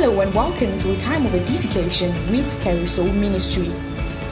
[0.00, 3.66] Hello and welcome to a time of edification with Carousel Ministry.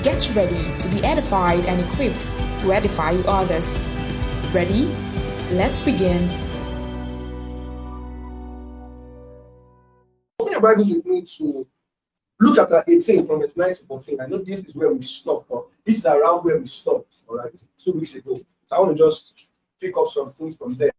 [0.04, 2.30] Get ready to be edified and equipped
[2.60, 3.76] to edify others.
[4.54, 4.94] Ready?
[5.50, 6.30] Let's begin.
[10.38, 11.66] Open your Bibles with me to
[12.38, 14.20] Luke chapter 18 from verse 9 to 14.
[14.20, 17.38] I know this is where we stopped, or this is around where we stopped, all
[17.38, 18.40] right, two weeks ago.
[18.68, 19.48] So I want to just
[19.80, 20.92] pick up some things from there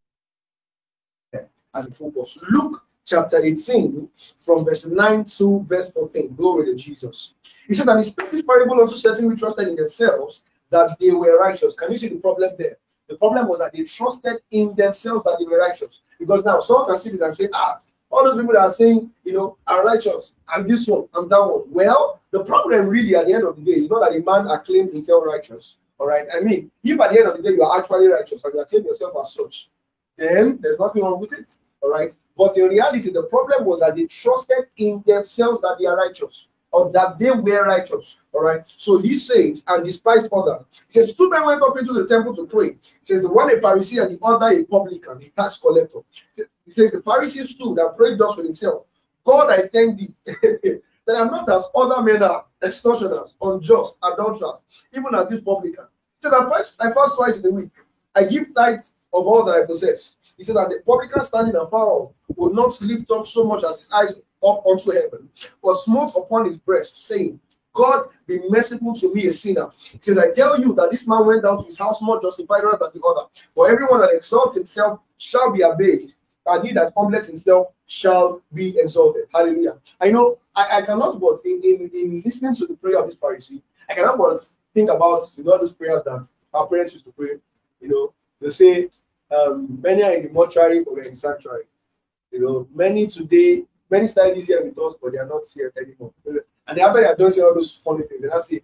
[1.73, 2.37] and focus.
[2.49, 6.35] Luke chapter 18 from verse 9 to verse 14.
[6.35, 7.33] Glory to Jesus.
[7.67, 11.11] He says, And he spake this parable unto certain who trusted in themselves that they
[11.11, 11.75] were righteous.
[11.75, 12.77] Can you see the problem there?
[13.07, 16.01] The problem was that they trusted in themselves that they were righteous.
[16.19, 19.09] Because now someone can see this and say, ah, all those people that are saying,
[19.23, 21.63] you know, are righteous, and this one, I'm that one.
[21.69, 24.47] Well, the problem really at the end of the day is not that a man
[24.47, 25.77] acclaims himself righteous.
[25.99, 26.25] All right.
[26.33, 28.61] I mean, if at the end of the day you are actually righteous and you
[28.61, 29.69] acclaim yourself as such,
[30.15, 31.47] then there's nothing wrong with it.
[31.87, 32.13] All right.
[32.37, 36.49] But in reality, the problem was that they trusted in themselves that they are righteous
[36.69, 38.17] or that they were righteous.
[38.33, 38.61] All right.
[38.65, 42.35] So he says, and despised others, he says, two men went up into the temple
[42.35, 42.71] to pray.
[42.71, 45.99] He says, the one a Pharisee and the other a publican, a tax collector.
[46.35, 48.83] He says, the Pharisee stood and prayed thus with himself
[49.25, 55.15] God, I thank thee that I'm not as other men are, extortioners, unjust, adulterers, even
[55.15, 55.85] as this publican.
[56.19, 57.71] He said, I fast, I fast twice in a week.
[58.13, 60.33] I give tithes of all that I possess.
[60.37, 63.91] He said that the publican standing afar would not lift up so much as his
[63.91, 64.13] eyes
[64.47, 65.29] up unto heaven,
[65.63, 67.39] but smote upon his breast, saying,
[67.73, 69.69] God be merciful to me, a sinner.
[70.01, 72.71] Said, I tell you that this man went down to his house more justified than
[72.71, 73.27] the other.
[73.53, 78.75] For everyone that exalts himself shall be abased, and he that humbleth himself shall be
[78.79, 79.25] exalted.
[79.33, 79.77] Hallelujah.
[80.01, 83.15] I know I, I cannot but in, in, in listening to the prayer of this
[83.15, 84.39] Pharisee, I cannot but
[84.73, 87.35] think about you know those prayers that our parents used to pray.
[87.79, 88.89] You know, they say,
[89.31, 91.63] um, many are in the mortuary or in sanctuary.
[92.31, 96.13] You know, many today, many studies here with us, but they are not here anymore.
[96.25, 98.61] And the they are done saying all those funny things, they not say,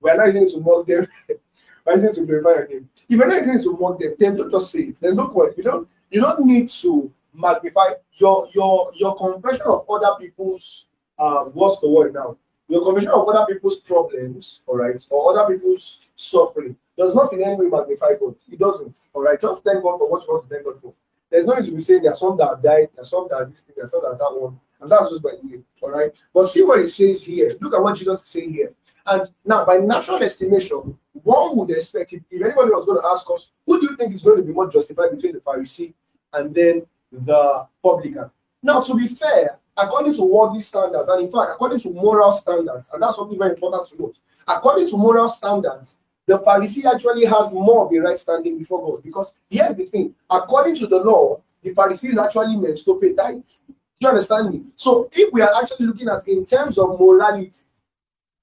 [0.00, 2.88] we are not using to mock them, we are using to glorify name.
[3.08, 4.98] If you're not using to mock them, then don't just say it.
[5.00, 5.56] There's no point.
[5.56, 10.86] You don't you don't need to magnify your your your confession of other people's
[11.18, 12.36] um what's the word now?
[12.74, 17.40] Your confession of other people's problems, all right, or other people's suffering does not in
[17.40, 18.34] any way magnify God.
[18.50, 18.96] It doesn't.
[19.12, 19.40] All right.
[19.40, 20.92] Just thank God for what you want to thank God for.
[21.30, 23.28] There's no need to be saying there are some that have died, there are some
[23.30, 24.58] that are this thing, there are some that are that one.
[24.80, 25.62] And that's just by the way.
[25.82, 26.10] All right.
[26.34, 27.54] But see what it says here.
[27.60, 28.74] Look at what Jesus is saying here.
[29.06, 33.24] And now, by natural estimation, one would expect if, if anybody was going to ask
[33.32, 35.94] us, who do you think is going to be more justified between the Pharisee
[36.32, 38.32] and then the publican?
[38.64, 42.90] Now, to be fair, according to worldly standards, and in fact, according to moral standards,
[42.92, 47.52] and that's something very important to note, according to moral standards, the Pharisee actually has
[47.52, 49.02] more of a right standing before God.
[49.02, 53.14] Because here's the thing according to the law, the Pharisee is actually meant to pay
[53.14, 53.60] tithes.
[53.68, 54.62] Do you understand me?
[54.76, 57.50] So if we are actually looking at in terms of morality,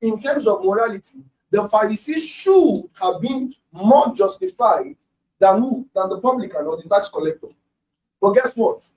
[0.02, 4.96] in terms of morality, the Pharisee should have been more justified
[5.40, 5.88] than who?
[5.96, 7.48] Than the publican or the tax collector.
[8.20, 8.88] But guess what?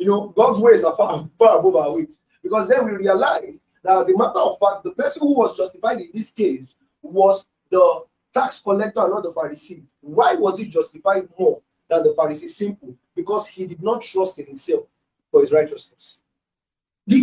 [0.00, 2.20] You know, God's ways are far, far above our ways.
[2.42, 6.00] Because then we realize that as a matter of fact, the person who was justified
[6.00, 9.84] in this case was the tax collector and not the Pharisee.
[10.00, 11.60] Why was he justified more
[11.90, 12.48] than the Pharisee?
[12.48, 14.86] Simple, because he did not trust in himself
[15.30, 16.20] for his righteousness.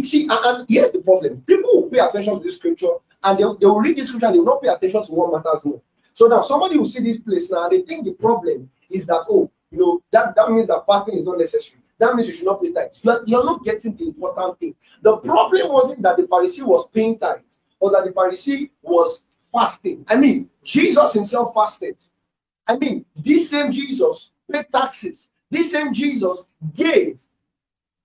[0.03, 2.91] See, and, and here's the problem: people will pay attention to this scripture
[3.23, 5.31] and they, they will read this scripture and they will not pay attention to what
[5.31, 5.81] matters more.
[6.13, 9.25] So now somebody will see this place now and they think the problem is that
[9.29, 11.81] oh, you know, that, that means that fasting is not necessary.
[11.99, 12.99] That means you should not pay tithes.
[13.03, 14.75] You are, you're not getting the important thing.
[15.01, 20.05] The problem wasn't that the Pharisee was paying tithes or that the Pharisee was fasting.
[20.07, 21.97] I mean, Jesus himself fasted.
[22.67, 25.31] I mean, this same Jesus paid taxes.
[25.49, 27.17] This same Jesus gave.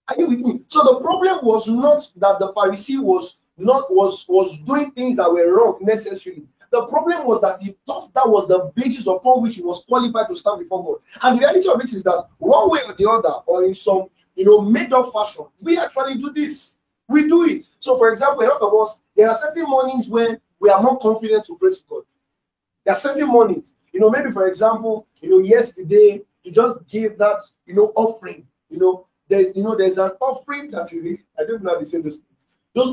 [0.09, 0.61] Are you with me?
[0.69, 5.31] So the problem was not that the Pharisee was not was was doing things that
[5.31, 6.47] were wrong necessarily.
[6.73, 10.29] The problem was that he thought that was the basis upon which he was qualified
[10.29, 10.97] to stand before God.
[11.23, 14.07] And the reality of it is that one way or the other, or in some
[14.35, 16.77] you know made up fashion, we actually do this.
[17.09, 17.65] We do it.
[17.79, 20.99] So, for example, a lot of us, there are certain mornings when we are more
[20.99, 22.03] confident to pray to God.
[22.85, 27.19] There are certain mornings, you know, maybe for example, you know, yesterday you just gave
[27.19, 28.47] that, you know, offering.
[28.71, 31.05] You know, there's, you know, there's an offering that is,
[31.39, 32.47] I don't know how to say those things.
[32.75, 32.93] Those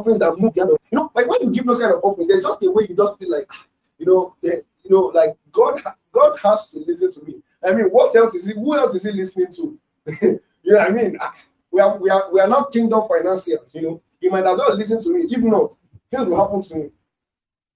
[0.00, 0.72] offerings that move the other.
[0.90, 2.96] You know, like when you give those kind of offerings, there's just a way you
[2.96, 3.50] just feel like,
[3.98, 5.80] you know, you know, like God,
[6.12, 7.42] God has to listen to me.
[7.62, 8.54] I mean, what else is he?
[8.54, 9.78] Who else is he listening to?
[10.22, 11.34] you know, what I mean, ah,
[11.70, 13.68] we are, we are, we are not kingdom financiers.
[13.72, 15.24] You know, he might have just listened to me.
[15.24, 15.76] If not,
[16.10, 16.90] things will happen to me.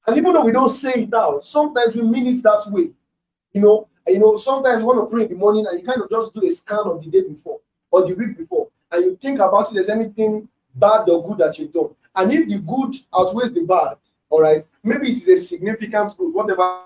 [0.06, 2.91] And even though we don't say it out, sometimes we mean it that way.
[3.53, 5.87] You know, and, you know, sometimes you want to pray in the morning and you
[5.87, 7.61] kind of just do a scan of the day before
[7.91, 8.69] or the week before.
[8.91, 11.94] and you think about if there's anything bad or good that you've done.
[12.16, 13.96] And if the good outweighs the bad,
[14.31, 16.82] all right, maybe it is a significant good, whatever,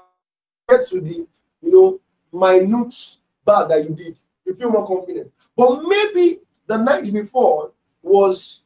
[0.69, 1.27] get to the,
[1.63, 2.01] you know,
[2.33, 5.31] minute bad that you did, you feel more confident.
[5.57, 7.73] But maybe the night before
[8.03, 8.63] was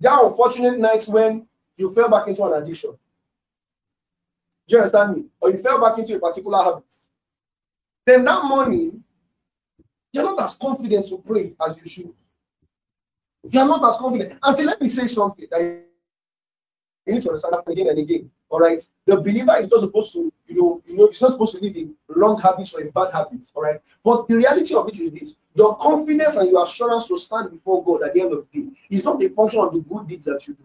[0.00, 1.46] that unfortunate night when
[1.76, 2.90] you fell back into an addiction.
[4.66, 5.24] Do you understand me?
[5.40, 6.94] Or you fell back into a particular habit.
[8.04, 9.02] Then that morning,
[10.12, 12.14] you're not as confident to pray as you should.
[13.50, 14.38] You are not as confident.
[14.42, 15.60] And see, let me say something that
[17.06, 18.30] you need to understand again and again.
[18.50, 18.82] All right.
[19.06, 21.76] The believer is not supposed to, you know, you know, it's not supposed to live
[21.76, 23.52] in wrong habits or in bad habits.
[23.54, 23.80] All right.
[24.04, 27.84] But the reality of it is this your confidence and your assurance to stand before
[27.84, 30.24] God at the end of the day is not a function of the good deeds
[30.26, 30.64] that you do.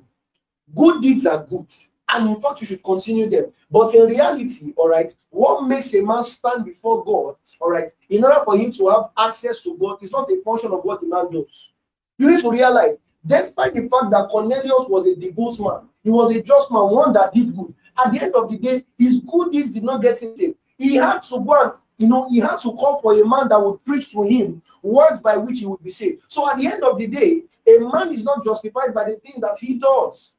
[0.76, 1.68] Good deeds are good,
[2.10, 3.52] and in fact, you should continue them.
[3.70, 8.24] But in reality, all right, what makes a man stand before God, all right, in
[8.24, 11.08] order for him to have access to God, is not a function of what the
[11.08, 11.73] man does.
[12.18, 12.96] You need to realize,
[13.26, 17.14] despite the fact that Cornelius was a devout man, he was a just man, one
[17.14, 17.74] that did good.
[18.04, 20.56] At the end of the day, his good deeds did not get him saved.
[20.78, 23.60] He had to go and you know, he had to call for a man that
[23.60, 26.24] would preach to him words by which he would be saved.
[26.28, 29.42] So at the end of the day, a man is not justified by the things
[29.42, 30.34] that he does.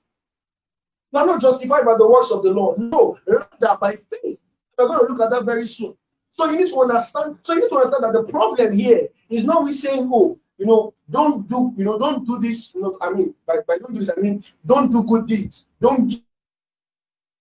[1.12, 2.78] You are not justified by the works of the Lord.
[2.78, 4.38] No, rather by faith.
[4.76, 5.96] We're going to look at that very soon.
[6.32, 7.38] So you need to understand.
[7.42, 10.66] So you need to understand that the problem here is not we saying, "Oh, you
[10.66, 13.92] know, don't do, you know, don't do this." You know, I mean, by, by don't
[13.92, 15.66] do this, I mean, don't do good deeds.
[15.80, 16.08] Don't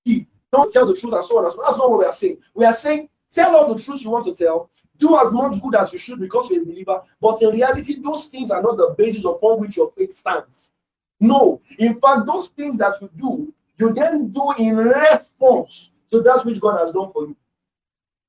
[0.05, 1.45] give, don't tell the truth and so on.
[1.45, 2.37] And so that's not what we are saying.
[2.53, 4.69] We are saying tell all the truth you want to tell.
[4.97, 7.01] Do as much good as you should because you're a believer.
[7.19, 10.71] But in reality, those things are not the basis upon which your faith stands.
[11.19, 16.45] No, in fact, those things that you do you then do in response to that
[16.45, 17.35] which God has done for you.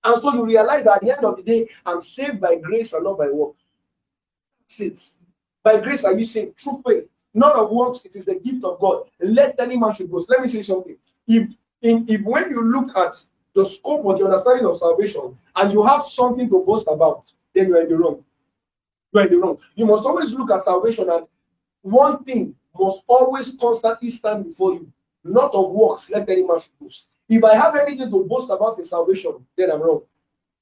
[0.02, 2.92] And so you realize that at the end of the day, I'm saved by grace
[2.92, 3.63] and not by works.
[4.80, 5.00] It.
[5.62, 8.04] By grace are you saved through faith, not of works.
[8.04, 9.04] It is the gift of God.
[9.20, 10.30] Let any man should boast.
[10.30, 10.96] Let me say something.
[11.26, 11.50] If
[11.82, 13.14] in if when you look at
[13.54, 17.68] the scope of the understanding of salvation and you have something to boast about, then
[17.68, 18.24] you are in the wrong.
[19.12, 19.58] You are in the wrong.
[19.74, 21.26] You must always look at salvation and
[21.82, 24.92] one thing must always constantly stand before you
[25.24, 27.08] not of works, let any man should boast.
[27.28, 30.02] If I have anything to boast about in salvation, then I'm wrong.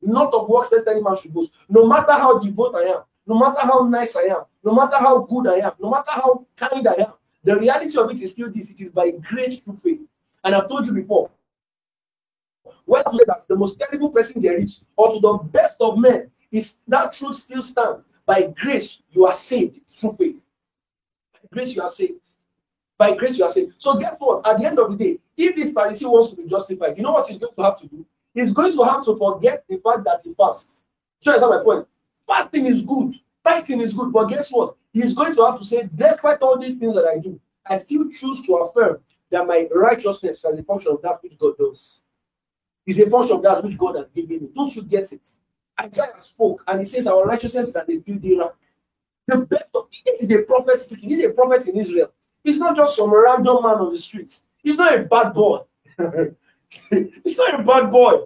[0.00, 1.52] Not of works, let any man should boast.
[1.68, 5.20] No matter how devout I am, no matter how nice I am, no matter how
[5.20, 7.12] good I am, no matter how kind I am,
[7.44, 10.00] the reality of it is still this it is by grace through faith.
[10.44, 11.30] And I've told you before,
[12.84, 16.76] whether that's the most terrible person there is, or to the best of men, is
[16.88, 18.04] that truth still stands.
[18.26, 20.36] By grace, you are saved through faith.
[21.32, 22.20] By grace, you are saved.
[22.98, 23.74] By grace, you are saved.
[23.78, 24.46] So, guess what?
[24.46, 27.12] At the end of the day, if this Pharisee wants to be justified, you know
[27.12, 28.06] what he's going to have to do?
[28.34, 30.86] He's going to have to forget the fact that he passed.
[31.20, 31.86] Sure, that's my point.
[32.26, 33.14] Fasting is good,
[33.44, 34.76] tithing is good, but guess what?
[34.92, 38.10] He's going to have to say, despite all these things that I do, I still
[38.10, 42.00] choose to affirm that my righteousness is a function of that which God does.
[42.86, 44.48] Is a function of that which God has given me.
[44.54, 45.28] Don't you get it?
[45.80, 48.50] Isaiah spoke and he says, Our righteousness is a filthy rag.
[49.26, 51.10] The best of it is a prophet speaking.
[51.10, 52.12] He's a prophet in Israel.
[52.42, 54.44] He's not just some random man on the streets.
[54.62, 55.60] He's not a bad boy.
[56.90, 58.22] he's not a bad boy.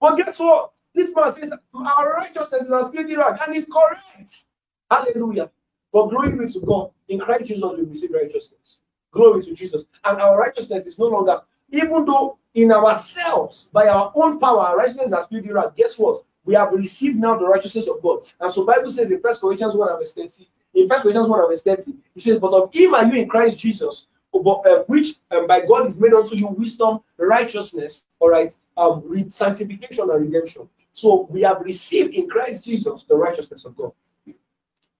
[0.00, 0.72] But guess what?
[0.96, 4.44] This man says, Our righteousness is as filthy rag, and he's correct.
[4.90, 5.50] Hallelujah.
[5.92, 6.90] But glory be to God.
[7.08, 8.78] In Christ Jesus, we receive righteousness.
[9.12, 9.84] Glory to Jesus.
[10.04, 11.38] And our righteousness is no longer,
[11.70, 15.76] even though in ourselves, by our own power, our righteousness is filthy rag.
[15.76, 16.24] Guess what?
[16.46, 18.20] We have received now the righteousness of God.
[18.40, 21.62] And so Bible says in First Corinthians 1 verse 30, in First Corinthians 1 verse
[21.62, 25.60] 30, he says, But of him are you in Christ Jesus, uh, which um, by
[25.60, 30.68] God is made unto you wisdom, righteousness, all right, um, sanctification and redemption.
[30.96, 33.92] So we have received in Christ Jesus the righteousness of God.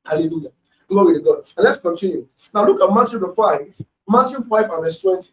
[0.05, 0.51] Hallelujah.
[0.89, 1.39] Glory to God.
[1.57, 2.29] And let's continue.
[2.53, 3.73] Now look at Matthew the 5,
[4.07, 5.31] Matthew 5 and verse 20.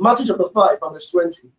[0.00, 1.50] Matthew chapter 5 and verse 20.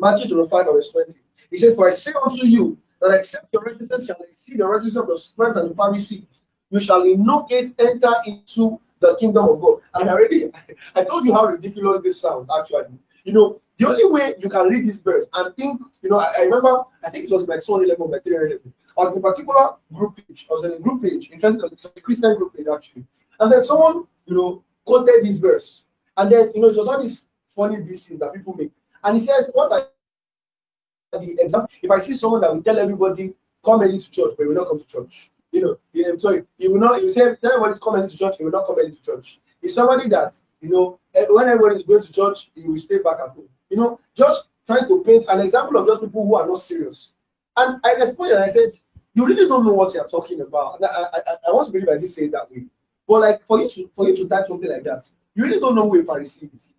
[0.00, 1.12] Matthew chapter 5 and verse 20.
[1.50, 4.96] He says, For I say unto you that except your righteousness shall exceed the righteousness
[4.96, 6.24] of the scribes and the Pharisees,
[6.70, 9.80] you shall in no case enter into the kingdom of God.
[9.92, 10.50] And I already,
[10.94, 12.96] I told you how ridiculous this sounds, actually.
[13.24, 16.32] You know, the only way you can read this verse and think, you know, I,
[16.38, 18.72] I remember, I think it was my 211 by 311.
[18.96, 21.84] I was in a particular group page, I was in a group page, interesting, it's
[21.84, 23.04] a Christian group page actually.
[23.40, 25.84] And then someone, you know, quoted this verse.
[26.16, 28.70] And then, you know, it was all these funny BCs that people make.
[29.02, 31.68] And he said, What are the example?
[31.80, 34.68] If I see someone that will tell everybody, come early to church, but will not
[34.68, 35.78] come to church you know,
[36.10, 38.66] I'm sorry, he will not, you say, tell everybody come to church, he will not
[38.66, 39.38] come early to church.
[39.60, 43.02] He's somebody that, you know, eh, when everybody is going to church, he will stay
[43.02, 43.48] back at home.
[43.68, 47.12] You know, just trying to paint an example of just people who are not serious.
[47.56, 48.78] And I responded and I said,
[49.14, 50.76] you really don't know what you're talking about.
[50.76, 52.64] And I, I, I want to believe I did say it that way.
[53.06, 55.74] But like for you to for you to type something like that, you really don't
[55.74, 56.72] know who a Pharisee is.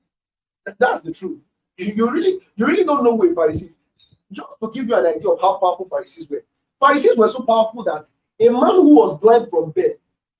[0.80, 1.42] That's the truth.
[1.78, 3.78] You, you really you really don't know who a Pharisee is.
[4.32, 6.44] Just to give you an idea of how powerful Pharisees were.
[6.80, 8.10] Pharisees were so powerful that
[8.40, 9.98] a man who was blind from birth,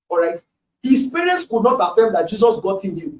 [0.10, 0.44] all right,
[0.82, 3.20] his parents could not affirm that Jesus got him healed.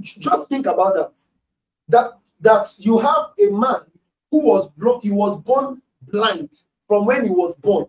[0.00, 1.12] Just think about that.
[1.88, 3.80] That that you have a man
[4.30, 6.50] who was blocked, he was born blind
[6.86, 7.86] from when he was born.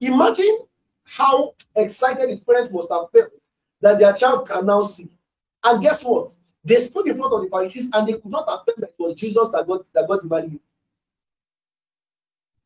[0.00, 0.58] Imagine
[1.04, 3.32] how excited his parents must have felt
[3.80, 5.08] that their child can now see.
[5.64, 6.30] And guess what?
[6.64, 9.14] They stood in front of the Pharisees and they could not affirm that it was
[9.14, 10.60] Jesus that got that got healed.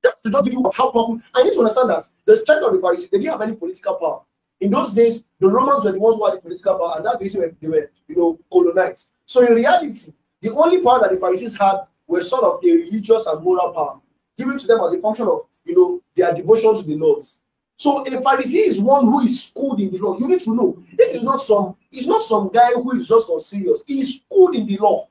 [0.02, 1.20] Just to just give you how powerful.
[1.34, 3.94] I need to understand that the strength of the Pharisees, they didn't have any political
[3.94, 4.22] power.
[4.62, 7.18] In those days, the Romans were the ones who had the political power, and that's
[7.18, 9.08] the reason they were, you know, colonized.
[9.26, 13.26] So in reality, the only power that the Pharisees had were sort of a religious
[13.26, 14.00] and moral power,
[14.38, 17.40] given to them as a function of, you know, their devotion to the laws.
[17.76, 20.16] So a Pharisee is one who is schooled in the law.
[20.16, 23.28] You need to know this is not some, it's not some guy who is just
[23.28, 23.82] unserious.
[23.84, 25.08] He is schooled in the law.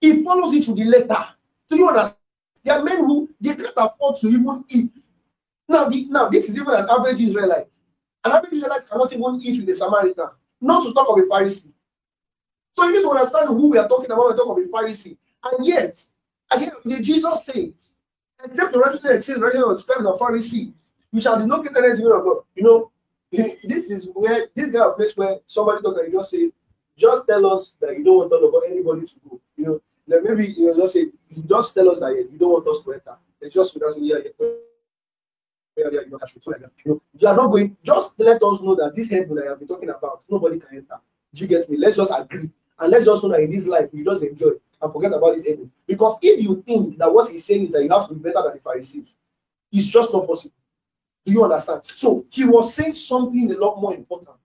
[0.00, 1.24] He follows it to the letter.
[1.68, 2.16] So you understand?
[2.64, 4.90] There are men who they can't afford to even eat.
[5.68, 7.68] Now, the, now this is even an average Israelite.
[8.24, 10.28] An average Israelite cannot even eat with a Samaritan,
[10.60, 11.72] not to talk of a Pharisee.
[12.74, 14.18] So you need to understand who we are talking about.
[14.18, 15.16] when we talk of a Pharisee.
[15.44, 16.04] And yet,
[16.50, 17.72] again, Jesus says,
[18.44, 20.72] except the righteousness exceeds the righteousness of and Pharisees,
[21.12, 22.38] you shall be no greater than the of God.
[22.54, 22.90] You know,
[23.32, 26.50] this is where this kind of place where somebody talk and just say,
[26.96, 29.40] just tell us that you don't want to talk about anybody to go.
[29.56, 32.68] You know, then maybe you just say, you just tell us that you don't want
[32.68, 33.16] us to enter.
[33.40, 34.46] They just would yeah, yeah, yeah,
[36.84, 39.68] you, you are not going, just let us know that this heaven I have been
[39.68, 41.00] talking about, nobody can enter.
[41.34, 41.76] Do you get me?
[41.76, 42.50] Let's just agree.
[42.78, 45.46] And let's just know that in this life, we just enjoy and forget about this
[45.46, 45.70] heaven.
[45.86, 48.42] Because if you think that what he's saying is that you have to be better
[48.44, 49.16] than the Pharisees,
[49.72, 50.54] it's just not possible.
[51.24, 51.82] Do you understand?
[51.84, 54.36] So he was saying something a lot more important.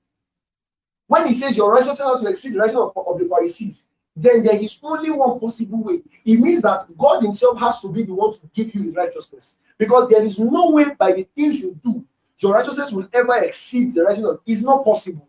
[1.08, 4.44] When he says your righteousness has to exceed the righteousness of, of the Pharisees, then
[4.44, 6.02] there is only one possible way.
[6.26, 9.56] It means that God Himself has to be the one to give you righteousness.
[9.78, 12.06] Because there is no way by the things you do,
[12.40, 14.38] your righteousness will ever exceed the righteousness.
[14.46, 15.28] It's not possible.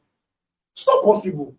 [0.72, 1.54] It's not possible.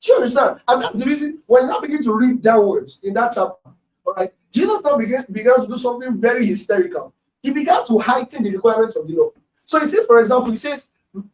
[0.00, 0.60] Do you understand?
[0.68, 3.70] And that's the reason when I begin to read downwards in that chapter,
[4.06, 7.14] all right, Jesus now began, began to do something very hysterical.
[7.42, 9.30] He began to heighten the requirements of the law.
[9.64, 10.90] So he says, for example, he says,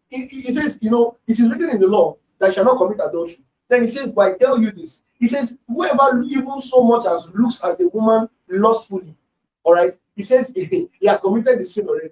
[0.08, 3.40] he, says, you know, it is written in the law that shall not commit adultery.
[3.70, 5.04] Then he says, but I tell you this.
[5.18, 9.14] He says, whoever even so much as looks at a woman lustfully,
[9.62, 12.10] all right, he says he, has committed the sin already.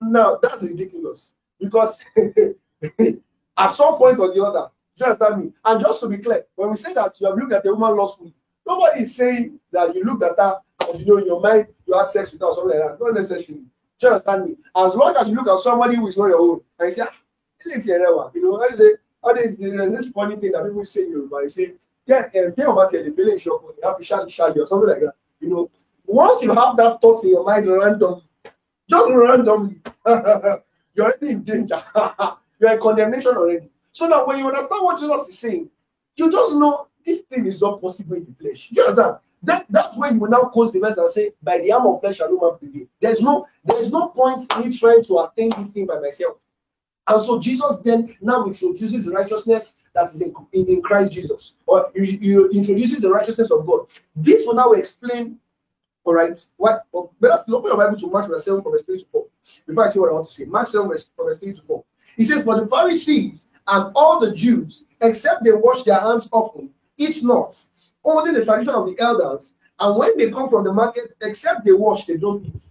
[0.00, 5.52] Now that's ridiculous because at some point or the other, you understand me?
[5.64, 7.96] And just to be clear, when we say that you have looked at a woman
[7.96, 8.32] lustfully,
[8.66, 11.98] nobody is saying that you looked at her and you know in your mind you
[11.98, 13.04] had sex with her or something like that.
[13.04, 13.46] Not necessarily.
[13.46, 13.62] Do
[14.00, 14.56] you understand me?
[14.74, 17.02] As long as you look at somebody who is not your own and you say,
[17.02, 18.90] ah, you know, I say,
[19.22, 21.74] all this, there's this funny thing that people say in Yoruba, you say,
[22.06, 24.88] yeah, and think about it, the feeling shock, you have to shout, shout, or something
[24.88, 25.12] like that.
[25.40, 25.70] You know,
[26.06, 28.22] once you have that thought in your mind randomly,
[28.88, 31.82] just randomly, you're already in danger.
[32.58, 33.68] you're in condemnation already.
[33.92, 35.68] So now when you understand what Jesus is saying,
[36.16, 38.68] you just know this thing is not possible in the flesh.
[38.70, 39.16] You understand?
[39.42, 42.00] That, that's when you will now close the verse and say, By the arm of
[42.00, 42.86] flesh shall no man prevail.
[43.00, 46.38] There's no there's no point in trying to attain this thing by myself.
[47.08, 51.90] And so Jesus then now introduces the righteousness that is in, in, Christ Jesus, or
[51.94, 53.86] he, introduces the righteousness of God.
[54.14, 55.38] This will now explain,
[56.04, 58.98] all right, what well, better open your Bible to Mark verse 7 from verse 3
[58.98, 59.26] to 4.
[59.66, 60.44] Before I see what I want to say.
[60.44, 61.84] Mark 7 from verse 3 to 4.
[62.16, 66.70] He says, For the Pharisees and all the Jews, except they wash their hands often,
[66.98, 67.58] eat not,
[68.04, 71.72] holding the tradition of the elders, and when they come from the market, except they
[71.72, 72.62] wash, they don't eat.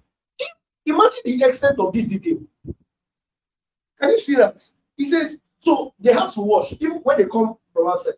[0.86, 2.39] Imagine the extent of this detail.
[4.00, 4.63] Can you see that?
[4.96, 8.13] He says, so they have to wash, even when they come from outside,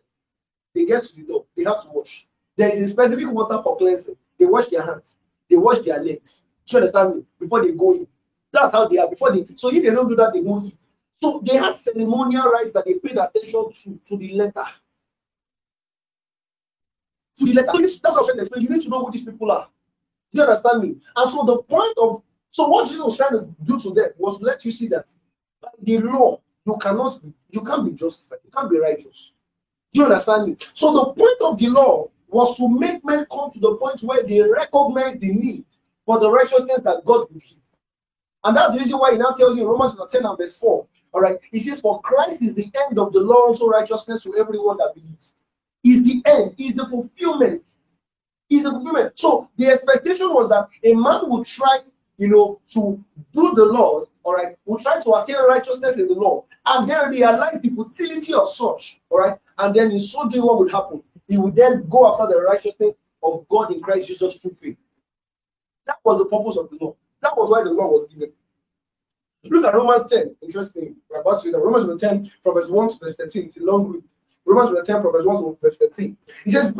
[0.74, 2.26] they get to the door, they have to wash.
[2.56, 4.16] There is a specific water for cleansing.
[4.38, 5.18] They wash their hands,
[5.48, 6.44] they wash their legs.
[6.66, 7.22] Do you understand me?
[7.38, 8.06] Before they go in.
[8.52, 9.08] That's how they are.
[9.08, 10.78] Before they so if they don't do that, they don't eat.
[11.16, 14.64] So they had ceremonial rites that they paid attention to, to the letter.
[17.38, 17.72] To the letter.
[17.72, 18.62] that's what I'm saying.
[18.62, 19.68] You need to know who these people are.
[20.32, 20.96] Do you understand me?
[21.16, 24.38] And so the point of so what Jesus was trying to do to them was
[24.38, 25.10] to let you see that
[25.60, 29.32] by the law, you cannot be, you can't be justified, you can't be righteous.
[29.92, 30.56] Do you understand me?
[30.72, 34.22] So the point of the law was to make men come to the point where
[34.22, 35.64] they recognize the need
[36.06, 37.58] for the righteousness that God will give.
[38.44, 40.86] And that's the reason why he now tells you in Romans 10 and verse 4
[41.12, 41.38] all right.
[41.50, 44.94] He says, For Christ is the end of the law, also righteousness to everyone that
[44.94, 45.34] believes.
[45.84, 47.64] Is the end, is the fulfillment.
[48.48, 49.18] Is the fulfillment.
[49.18, 51.78] So the expectation was that a man would try,
[52.18, 53.02] you know, to
[53.32, 57.10] do the laws, all right, will try to attain righteousness in the law, and then
[57.10, 61.02] realize the futility of such, all right, and then in so doing, what would happen?
[61.28, 64.76] He would then go after the righteousness of God in Christ Jesus through faith.
[65.86, 66.96] That was the purpose of the law.
[67.20, 68.32] That was why the law was given.
[69.44, 70.36] Look at Romans 10.
[70.42, 70.96] Interesting.
[71.08, 73.44] We're about to read Romans 10 from verse 1 to verse 13.
[73.44, 74.02] It's a long read.
[74.44, 76.16] Romans 10 from verse 1 to verse 13.
[76.44, 76.72] He says,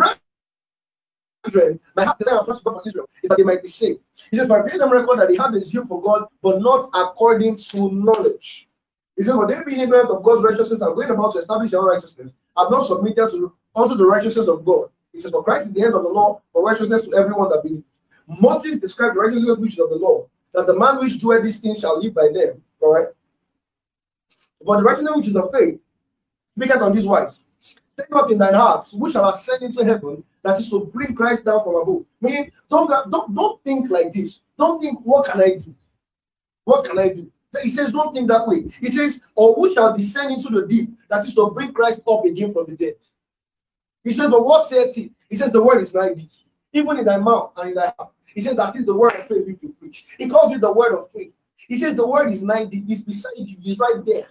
[1.97, 4.01] my heart desire for Israel is that they might be saved.
[4.31, 6.91] He says, But I them record that they have a zeal for God, but not
[6.95, 8.69] according to knowledge.
[9.17, 11.81] He says, But they being ignorant of God's righteousness and going about to establish their
[11.81, 14.91] own righteousness, have not submitted to unto the righteousness of God.
[15.13, 17.63] He says, For Christ is the end of the law for righteousness to everyone that
[17.63, 17.85] believes.
[18.27, 21.59] Moses described the righteousness which is of the law, that the man which doeth these
[21.59, 22.63] things shall live by them.
[22.81, 23.09] All right.
[24.65, 25.81] But the righteousness which is of faith
[26.57, 27.45] speaketh on this wise.
[27.97, 31.45] Take up in thine hearts, which shall ascend into heaven, that is to bring Christ
[31.45, 32.05] down from above.
[32.21, 34.41] Meaning, don't, don't, don't think like this.
[34.59, 35.75] Don't think, what can I do?
[36.65, 37.31] What can I do?
[37.63, 38.69] He says, don't think that way.
[38.81, 42.25] He says, or who shall descend into the deep, that is to bring Christ up
[42.25, 42.95] again from the dead.
[44.05, 45.11] He says, but what saith he?
[45.29, 46.31] He says, the word is nigh thee,
[46.73, 48.13] even in thy mouth and in thy heart.
[48.27, 50.07] He says, that is the word of faith which you preach.
[50.17, 51.33] He calls it the word of faith.
[51.57, 54.29] He says, the word is nigh thee, it's beside you, it's right there.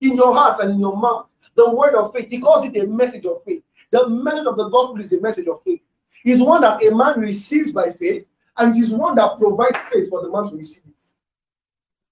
[0.00, 1.26] In your heart and in your mouth.
[1.56, 2.28] The word of faith.
[2.30, 3.62] He calls it a message of faith.
[3.90, 5.82] The message of the gospel is a message of faith.
[6.24, 10.08] It's one that a man receives by faith, and it is one that provides faith
[10.08, 10.90] for the man to receive it.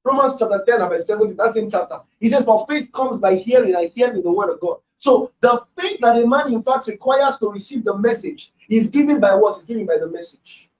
[0.05, 2.01] Romans chapter 10 and verse 17, that same chapter.
[2.19, 4.79] He says, For faith comes by hearing, and hearing the word of God.
[4.99, 9.21] So the faith that a man in fact requires to receive the message is given
[9.21, 9.59] by what?
[9.59, 10.71] Is given by the message.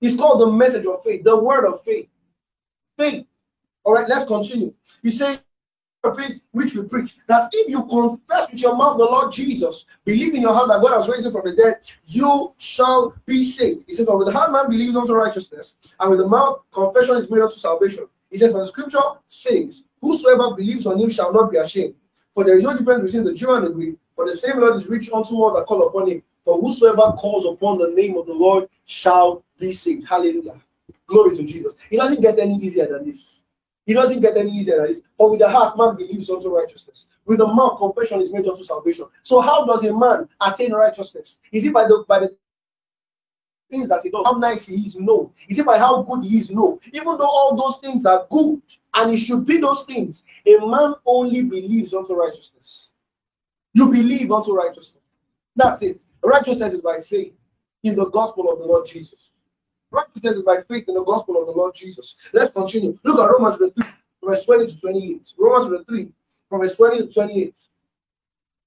[0.00, 2.08] It's called the message of faith, the word of faith.
[2.98, 3.26] Faith.
[3.84, 4.74] All right, let's continue.
[5.02, 5.38] You say,
[6.14, 10.34] faith which we preach that if you confess with your mouth the Lord Jesus, believe
[10.34, 13.84] in your heart that God has raised him from the dead, you shall be saved.
[13.86, 17.16] He said, But with the heart man believes unto righteousness, and with the mouth confession
[17.16, 18.06] is made unto salvation.
[18.30, 21.94] He says, For the scripture says, Whosoever believes on him shall not be ashamed.
[22.32, 24.76] For there is no difference between the Jew and the Greek, for the same Lord
[24.76, 26.22] is rich unto all that call upon him.
[26.44, 30.06] For whosoever calls upon the name of the Lord shall be saved.
[30.06, 30.60] Hallelujah.
[31.06, 31.76] Glory to Jesus.
[31.90, 33.42] It doesn't get any easier than this.
[33.86, 35.02] It doesn't get any easier than this.
[35.16, 37.06] For with the heart, man believes unto righteousness.
[37.24, 39.06] With the mouth, confession is made unto salvation.
[39.22, 41.38] So, how does a man attain righteousness?
[41.52, 42.36] Is it by the by the
[43.70, 44.24] things that he does?
[44.24, 44.96] How nice he is?
[44.96, 45.32] No.
[45.48, 46.50] Is it by how good he is?
[46.50, 46.80] No.
[46.92, 48.60] Even though all those things are good
[48.94, 52.90] and it should be those things, a man only believes unto righteousness.
[53.72, 55.02] You believe unto righteousness.
[55.54, 56.00] That's it.
[56.22, 57.34] Righteousness is by faith
[57.82, 59.32] in the gospel of the Lord Jesus.
[60.22, 62.16] Is by faith in the gospel of the Lord Jesus.
[62.32, 62.98] Let's continue.
[63.04, 63.70] Look at Romans 3,
[64.24, 65.32] verse 20 to 28.
[65.38, 66.08] Romans 3,
[66.48, 67.54] from verse 20 to 28.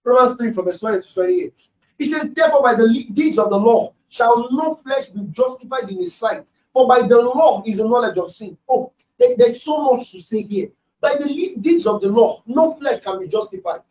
[0.05, 1.67] Romans 3, from verse 20 to 28.
[1.97, 5.97] He says, Therefore, by the deeds of the law shall no flesh be justified in
[5.97, 6.47] his sight.
[6.71, 8.57] For by the law is the knowledge of sin.
[8.69, 10.69] Oh, there, there's so much to say here.
[11.01, 13.81] By the deeds of the law, no flesh can be justified.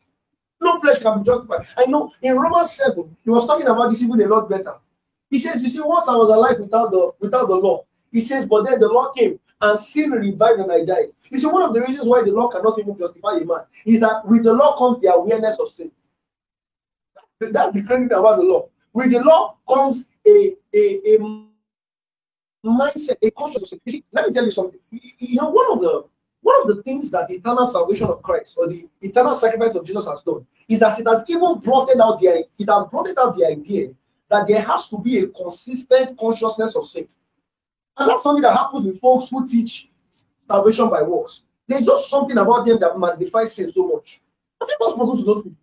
[0.61, 1.67] No flesh can be justified.
[1.77, 4.75] I know in Romans 7, he was talking about this even a lot better.
[5.31, 8.47] He says, You see, once I was alive without the without the law, he says,
[8.47, 11.09] but then the law came and sin revived and I died.
[11.31, 14.01] You see, one of the reasons why the law cannot even justify a man is
[14.01, 15.91] that with the law comes the awareness of sin.
[17.41, 18.69] That's the crazy thing about the law.
[18.93, 21.19] With the law comes a, a, a
[22.65, 23.81] mindset, a consciousness.
[23.85, 24.81] You see, let me tell you something.
[24.91, 26.05] You know, one of the
[26.41, 29.85] one of the things that the eternal salvation of Christ or the eternal sacrifice of
[29.85, 33.37] Jesus has done is that it has even brought out the it has brought out
[33.37, 33.91] the idea
[34.31, 37.09] that there has to be a consistent consciousness of sin.
[37.97, 39.89] And that's something that happens with folks who teach
[40.47, 41.43] salvation by works.
[41.67, 44.21] There's just something about them that magnifies sin so much.
[44.61, 45.59] Have you ever spoken to those people?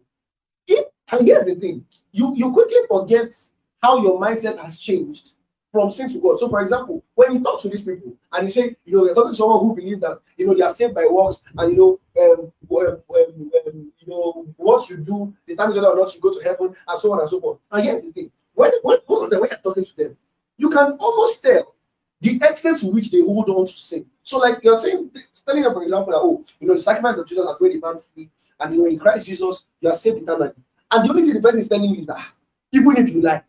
[0.67, 3.34] If, and here's the thing you, you quickly forget
[3.82, 5.34] how your mindset has changed
[5.71, 6.39] from sin to God.
[6.39, 9.13] So, for example, when you talk to these people and you say, you know, you're
[9.13, 11.78] talking to someone who believes that, you know, they are saved by works and, you
[11.78, 16.15] know, um, um, um, you know, what you do, the time is whether or not
[16.15, 17.60] you go to heaven, and so on and so forth.
[17.71, 20.17] And here's the thing when, when, when you're talking to them,
[20.57, 21.75] you can almost tell
[22.21, 24.05] the extent to which they hold on to sin.
[24.23, 25.11] So, like you're saying,
[25.45, 27.79] telling them, for example, that, oh, you know, the sacrifice of Jesus has made a
[27.79, 30.51] man free, and you know, in Christ Jesus, you are saved eternally.
[30.91, 32.25] And the only thing the person is telling you is that,
[32.71, 33.43] even if you lie,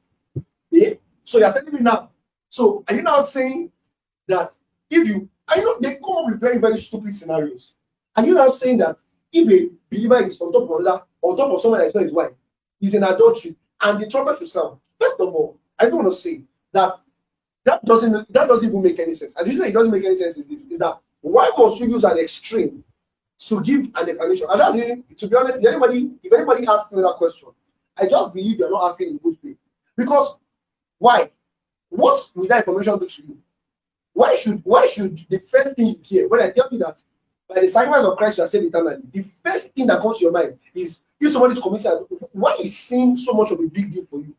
[0.70, 0.94] yeah.
[1.24, 2.10] So you're telling me now.
[2.48, 3.70] So are you now saying
[4.28, 4.50] that
[4.90, 7.72] if you, I know they come up with very very stupid scenarios.
[8.16, 8.96] Are you now saying that
[9.32, 12.04] if a believer is on top of another, on top of someone that is not
[12.04, 12.32] his wife,
[12.80, 16.18] is in adultery, and the trumpet will sound, First of all, I don't want to
[16.18, 16.92] say that
[17.64, 19.34] that doesn't that doesn't even make any sense.
[19.36, 21.88] And the reason it doesn't make any sense is this: is that why must you
[21.88, 22.84] use an extreme
[23.38, 24.46] to give an explanation?
[24.50, 27.50] And that's to be honest, if anybody if anybody asks me that question,
[27.96, 29.58] I just believe you're not asking in good faith.
[29.96, 30.36] Because
[30.98, 31.30] why?
[31.88, 33.38] What will that information do to you?
[34.16, 36.98] why should why should the first thing you hear when I tell you that
[37.46, 40.22] by the sacrifice of Christ you are saved eternally, the first thing that comes to
[40.24, 43.92] your mind is if somebody is committing, why is sin so much of a big
[43.92, 44.34] deal for you?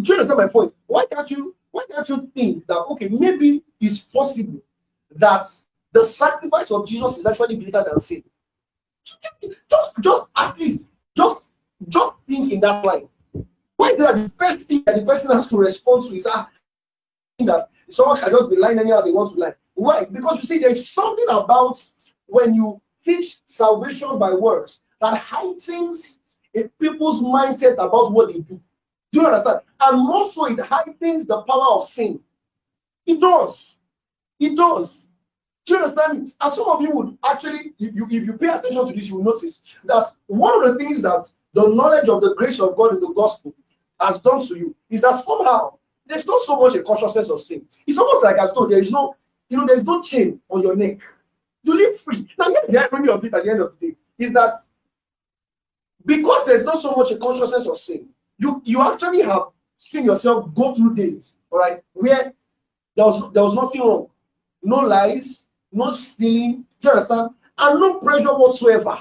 [0.00, 0.72] Do you understand my point?
[0.86, 4.60] Why can't you why can't you think that okay, maybe it's possible
[5.16, 5.46] that
[5.92, 8.22] the sacrifice of Jesus is actually greater than sin?
[9.68, 11.52] Just just at least just
[11.88, 13.08] just think in that line.
[13.76, 16.48] Why that the first thing that the person has to respond to is ah,
[17.40, 19.54] that someone can just be lying anyhow they want to lie?
[19.74, 20.04] Why?
[20.04, 21.82] Because you see, there's something about
[22.26, 26.22] when you teach salvation by works that heightens
[26.54, 28.60] a people's mindset about what they do.
[29.12, 29.60] Do you understand?
[29.80, 32.20] And most so, it heightens the power of sin.
[33.06, 33.80] It does.
[34.40, 35.08] It does.
[35.66, 36.32] Do you understand?
[36.40, 39.16] And some of you would actually, if you, if you pay attention to this, you
[39.16, 42.94] will notice that one of the things that the knowledge of the grace of God
[42.94, 43.54] in the gospel
[44.00, 47.64] has done to you is that somehow there's not so much a consciousness of sin.
[47.86, 49.14] It's almost like as though there is no,
[49.48, 50.98] you know, there's no chain on your neck.
[51.62, 52.26] You live free.
[52.38, 54.54] Now, the irony of it at the end of the day is that
[56.04, 58.08] because there's not so much a consciousness of sin,
[58.42, 62.32] you you actually have seen yourself go through days, all right, where
[62.96, 64.08] there was there was nothing wrong,
[64.62, 67.30] no lies, no stealing, do you understand?
[67.58, 68.98] And no pressure whatsoever.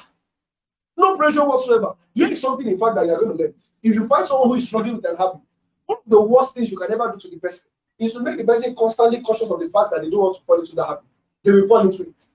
[0.97, 1.95] No pressure whatsoever.
[2.13, 3.53] Here is something, in fact, that you're going to learn.
[3.81, 5.39] If you find someone who is struggling with an habit,
[5.85, 8.37] one of the worst things you can ever do to the person is to make
[8.37, 10.87] the person constantly conscious of the fact that they don't want to fall into that
[10.87, 11.03] habit.
[11.43, 12.27] They will fall into it.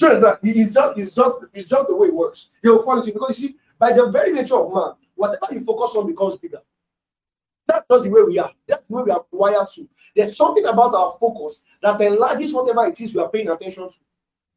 [0.00, 0.38] You understand?
[0.42, 2.48] It's just, it's just, it's just the way it works.
[2.62, 5.52] They will fall into it because you see, by the very nature of man, whatever
[5.52, 6.60] you focus on becomes bigger.
[7.66, 8.52] That's just the way we are.
[8.66, 9.88] That's the way we are wired to.
[10.14, 13.96] There's something about our focus that enlarges whatever it is we are paying attention to.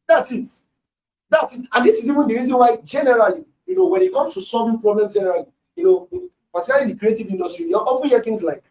[0.07, 0.49] That's it.
[1.29, 1.65] That's it.
[1.73, 4.79] And this is even the reason why, generally, you know, when it comes to solving
[4.79, 8.63] problems, generally, you know, particularly in the creative industry, you often hear things like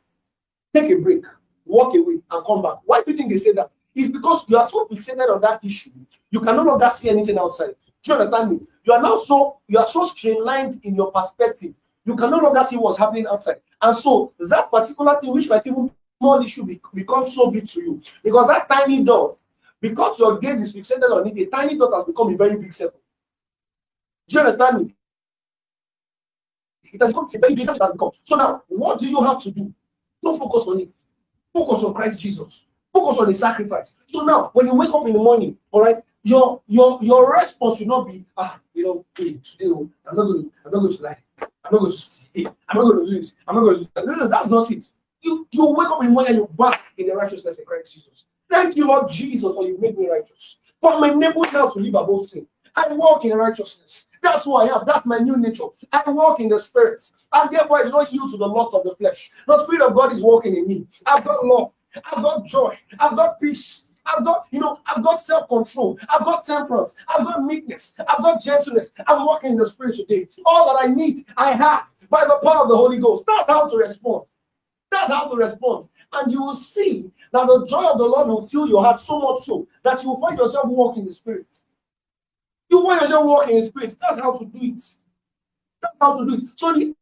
[0.75, 1.25] take a break,
[1.64, 2.79] walk away, and come back.
[2.85, 3.70] Why do you think they say that?
[3.94, 5.90] It's because you are so fixated on that issue,
[6.31, 7.75] you can no longer see anything outside.
[8.07, 8.61] Do you understand me?
[8.85, 11.75] You are now so you are so streamlined in your perspective.
[12.05, 13.57] You can no longer see what's happening outside.
[13.83, 15.90] And so that particular thing, which might even
[16.21, 19.37] small issue, be, becomes so big to you because that tiny dot,
[19.81, 22.73] because your gaze is fixated on it, a tiny dot has become a very big
[22.73, 23.01] circle.
[24.29, 24.95] Do you understand me?
[26.85, 28.11] It has become a very big has become.
[28.23, 29.75] So now, what do you have to do?
[30.23, 30.90] Don't focus on it.
[31.53, 32.66] Focus on Christ Jesus.
[32.95, 33.95] Focus on the sacrifice.
[34.07, 37.79] So now, when you wake up in the morning, all right, your your your response
[37.79, 39.67] should not be ah you know hey, today
[40.11, 42.91] I'm not going I'm not going to lie I'm not going to steal I'm not
[42.91, 44.07] going to do this I'm not going to do that.
[44.07, 44.91] No, no, that's not it.
[45.23, 47.95] You you wake up in the morning and you back in the righteousness in Christ
[47.95, 48.27] Jesus.
[48.51, 50.59] Thank you, Lord Jesus, for you made me righteous.
[50.81, 52.47] For my neighbor now to live above sin.
[52.75, 54.07] I walk in righteousness.
[54.21, 54.85] That's who I am.
[54.85, 55.65] That's my new nature.
[55.93, 57.01] I walk in the spirit.
[57.33, 59.31] And therefore, I do not yield to the lust of the flesh.
[59.47, 60.87] The spirit of God is walking in me.
[61.07, 61.73] I've got love.
[62.05, 62.77] I've got joy.
[62.99, 63.86] I've got peace.
[64.07, 68.42] I've got, you know, I've got self-control, I've got temperance, I've got meekness, I've got
[68.42, 68.92] gentleness.
[69.07, 70.29] I'm walking in the spirit today.
[70.45, 73.25] All that I need, I have by the power of the Holy Ghost.
[73.27, 74.25] That's how to respond.
[74.90, 75.88] That's how to respond.
[76.12, 79.19] And you will see that the joy of the Lord will fill your heart so
[79.21, 81.47] much so that you will find yourself walking in the spirit.
[82.71, 83.97] You find yourself walking in the spirit.
[84.01, 84.83] That's how to do it.
[85.83, 86.49] That's how to do it.
[86.57, 86.95] So the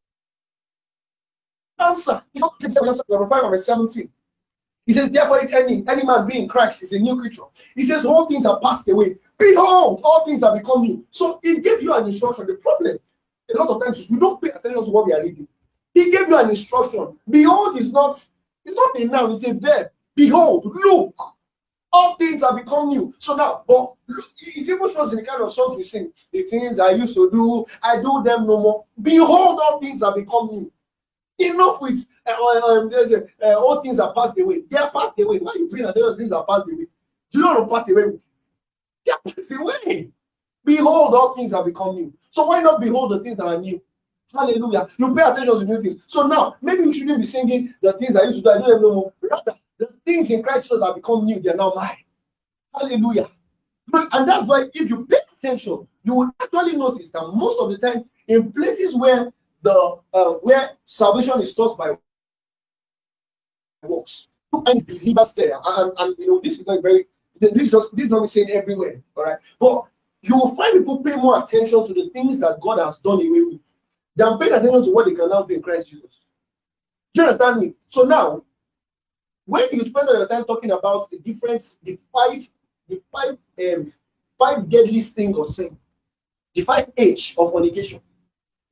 [1.79, 2.23] answer
[2.65, 4.11] is not 5 verse 17.
[4.87, 7.43] He says, Therefore, if any, any man be in Christ is a new creature.
[7.75, 9.17] He says, All things are passed away.
[9.39, 11.05] Behold, all things are become new.
[11.11, 12.47] So he gave you an instruction.
[12.47, 12.99] The problem,
[13.53, 15.49] a lot of times, is we don't pay attention to what we are reading.
[15.93, 17.19] He gave you an instruction.
[17.29, 18.17] Behold is not,
[18.65, 19.91] it's not a noun, it's a verb.
[20.15, 21.15] Behold, look,
[21.93, 23.13] all things are become new.
[23.19, 26.13] So now, but it even shows in the kind of songs we sing.
[26.33, 28.85] The things I used to do, I do them no more.
[29.01, 30.73] Behold, all things are become new.
[31.39, 34.63] Enough with uh, um, there's uh, all things are passed away.
[34.71, 35.39] They are passed away.
[35.39, 36.87] Why are you praying that those things are passed away?
[37.33, 38.25] Do you know what passed away with?
[39.05, 40.11] They are passed away.
[40.65, 42.15] Behold, all things have become new.
[42.31, 43.83] So why not behold the things that are new?
[44.33, 44.87] Hallelujah.
[44.99, 46.05] You pay attention to new things.
[46.09, 48.51] So now, maybe you shouldn't be singing the things I used to do.
[48.51, 49.13] I don't know more.
[49.21, 51.97] Rather, the things in Christ that have become new, they're now mine.
[52.75, 53.29] Hallelujah.
[53.93, 57.79] And that's why if you pay attention, you will actually notice that most of the
[57.79, 59.33] time, in places where
[59.65, 61.97] the uh, where salvation is taught by
[63.83, 64.29] works.
[64.67, 67.07] And believers there, and, and you know, this is not very
[67.41, 69.39] this is just this is not me saying everywhere, all right.
[69.59, 69.87] But
[70.23, 73.41] you will find people pay more attention to the things that God has done away
[73.41, 73.61] with
[74.15, 76.21] than paying attention to what they can now do in Christ Jesus.
[77.13, 77.75] Do you understand me?
[77.89, 78.45] So now,
[79.45, 82.49] when you spend all your time talking about the difference, the five,
[82.89, 83.93] the five, um,
[84.39, 85.77] five deadly things of sin,
[86.55, 88.01] the five H of fornication,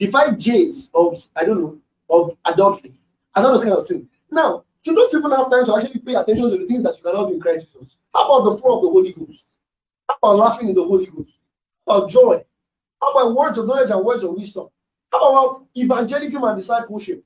[0.03, 1.79] the five J's of I don't know
[2.11, 2.93] of adultery,
[3.37, 4.07] and all those kind of things.
[4.31, 7.05] Now, You don't even have time to actually pay attention to the things that you
[7.05, 7.95] cannot do in Christ Jesus.
[8.13, 9.45] How about the flow of the Holy Ghost?
[10.09, 11.31] How about laughing in the Holy Ghost?
[11.87, 12.45] How about joy?
[13.01, 14.69] How about words of knowledge and words of wisdom?
[15.13, 17.25] How about evangelism and discipleship?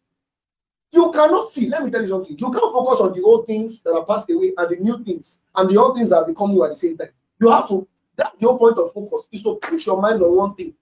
[0.92, 2.38] You cannot see, let me tell you something.
[2.38, 5.40] You can't focus on the old things that are passed away and the new things
[5.54, 7.08] and the old things that have become new at the same time.
[7.40, 10.54] You have to, that's your point of focus, is to put your mind on one
[10.54, 10.74] thing.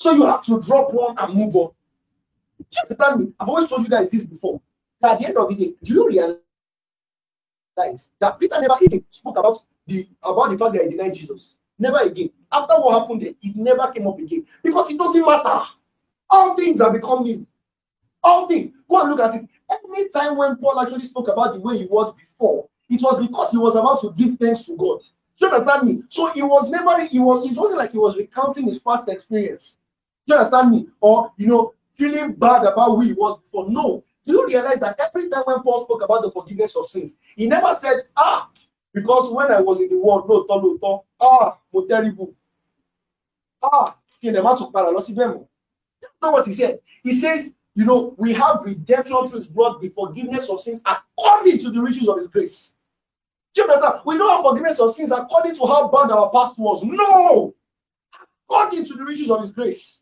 [0.00, 1.72] So you have to drop one and move on.
[3.38, 4.60] I've always told you guys this before.
[5.00, 6.36] That at the end of the day, do you realize
[8.18, 11.58] that Peter never even spoke about the about the fact that he denied Jesus?
[11.78, 12.30] Never again.
[12.50, 14.46] After what happened there, it never came up again.
[14.62, 15.62] Because it doesn't matter.
[16.30, 17.46] All things have become new.
[18.22, 18.74] All things.
[18.88, 19.48] Go and look at it.
[19.70, 23.50] Any time when Paul actually spoke about the way he was before, it was because
[23.52, 25.00] he was about to give thanks to God.
[25.38, 26.02] Do you understand me?
[26.08, 29.78] So he was never, he was, it wasn't like he was recounting his past experience.
[30.26, 30.86] Do you understand me?
[31.00, 33.70] Or, you know, feeling bad about who he was before.
[33.70, 34.04] No.
[34.24, 37.46] Do you realize that every time when Paul spoke about the forgiveness of sins, he
[37.46, 38.50] never said, ah,
[38.92, 42.34] because when I was in the world, no, no, no, ah, mo terrible.
[43.62, 44.92] Ah, kí ni má tún padà.
[44.92, 46.78] That's not what he said.
[47.02, 51.58] He says, you know, we have redemption through his blood, the forgiveness of sins according
[51.58, 52.76] to the riches of his grace.
[53.54, 54.02] Do you understand?
[54.04, 56.82] We don't have forgiveness of sins according to how bad our past was.
[56.82, 57.54] No!
[58.48, 59.99] According to the riches of his grace.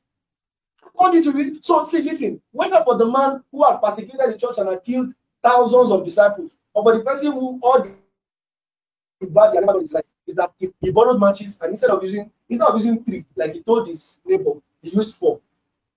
[0.99, 4.59] According to the so see, listen, whether for the man who had persecuted the church
[4.59, 9.59] and had killed thousands of disciples, or for the person who all the bad the
[9.59, 12.77] animal his life, is that he, he borrowed matches and instead of using instead of
[12.79, 15.41] using three, like he told his neighbor, he used four.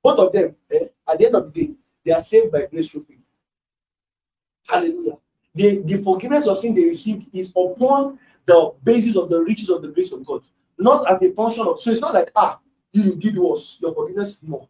[0.03, 1.73] Both of them, eh, at the end of the day,
[2.05, 3.17] they are saved by grace through faith.
[4.67, 5.17] Hallelujah.
[5.55, 9.81] The, the forgiveness of sin they received is upon the basis of the riches of
[9.81, 10.43] the grace of God,
[10.77, 11.79] not as a function of.
[11.79, 12.59] So it's not like, ah,
[12.93, 14.67] you, did worse, your forgiveness is more.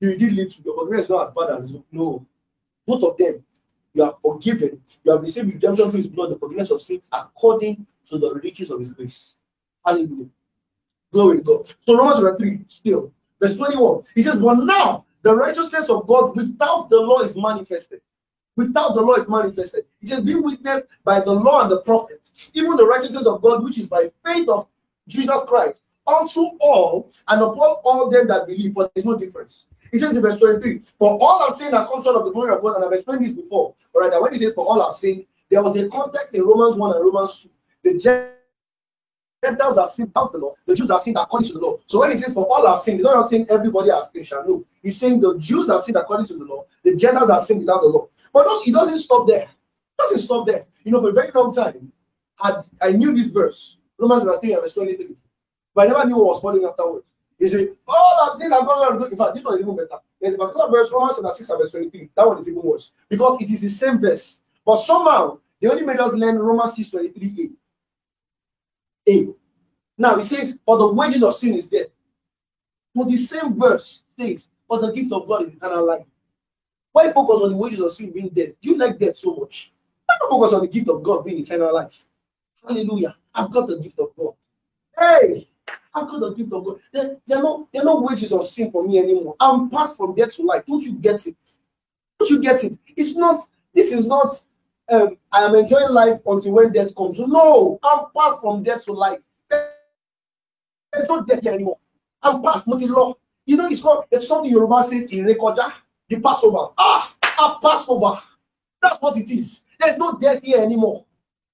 [0.00, 1.74] You did little, your forgiveness not as bad as.
[1.92, 2.26] No.
[2.86, 3.44] Both of them,
[3.92, 4.80] you are forgiven.
[5.04, 8.70] You have received redemption through his blood, the forgiveness of sins, according to the riches
[8.70, 9.36] of his grace.
[9.84, 10.28] Hallelujah.
[11.12, 11.74] Glory to God.
[11.80, 16.88] So Romans 3, still, verse 21, he says, But now the righteousness of God without
[16.88, 18.00] the law is manifested.
[18.56, 19.84] Without the law is manifested.
[20.00, 23.64] It has been witnessed by the law and the prophets, even the righteousness of God,
[23.64, 24.66] which is by faith of
[25.08, 29.66] Jesus Christ, unto all and upon all them that believe, for there is no difference.
[29.92, 32.54] It says in verse 23, For all have sinned and come short of the glory
[32.54, 33.74] of God, and I've explained this before.
[33.94, 36.42] All right, that when he says, For all have sinned, there was a context in
[36.42, 37.50] Romans 1 and Romans 2.
[37.82, 38.30] The
[39.42, 41.78] Gentiles have sinned without the law, the Jews have sinned according to the law.
[41.86, 44.46] So when he says, For all have sinned, he's not saying everybody has sinned, shall
[44.46, 44.64] know.
[44.82, 47.80] He's saying the Jews have sinned according to the law, the Gentiles have sinned without
[47.80, 48.08] the law.
[48.32, 49.42] But no, it doesn't stop there.
[49.42, 50.66] It doesn't stop there.
[50.84, 51.92] You know, for a very long time,
[52.38, 55.16] I, I knew this verse, Romans 3 verse 23.
[55.74, 57.04] But I never knew what was following afterwards.
[57.40, 59.98] He said, All I've seen, I've gone In fact, this one is even better.
[60.20, 62.10] There's a particular verse, Romans 6 verse 23.
[62.14, 62.92] That one is even worse.
[63.08, 64.42] Because it is the same verse.
[64.64, 67.50] But somehow, they only made us learn Romans 6 23a.
[69.08, 69.28] A.
[69.96, 71.86] Now it says, For the wages of sin is death.
[72.94, 76.04] But the same verse says, For the gift of God is eternal life.
[76.92, 78.50] Why focus on the wages of sin being death?
[78.60, 79.72] You like death so much?
[80.04, 82.06] Why not focus on the gift of God being eternal life?
[82.66, 83.16] Hallelujah.
[83.34, 84.34] I've got the gift of God.
[84.98, 85.48] Hey,
[85.94, 86.80] I've got the gift of God.
[86.92, 89.34] There, there, are no, there are no wages of sin for me anymore.
[89.40, 90.64] I'm passed from death to life.
[90.66, 91.36] Don't you get it?
[92.18, 92.78] Don't you get it?
[92.96, 93.40] It's not,
[93.74, 94.28] this is not,
[94.90, 97.18] um, I am enjoying life until when death comes.
[97.18, 99.18] No, I'm passed from death to life.
[99.48, 101.78] There's no death here anymore.
[102.22, 103.14] I'm past multi law.
[103.46, 105.72] You know, it's called, it's something Yoruba says in Rekoja
[106.08, 106.72] the Passover.
[106.76, 108.20] Ah, a Passover.
[108.82, 109.62] That's what it is.
[109.78, 111.04] There's no death here anymore.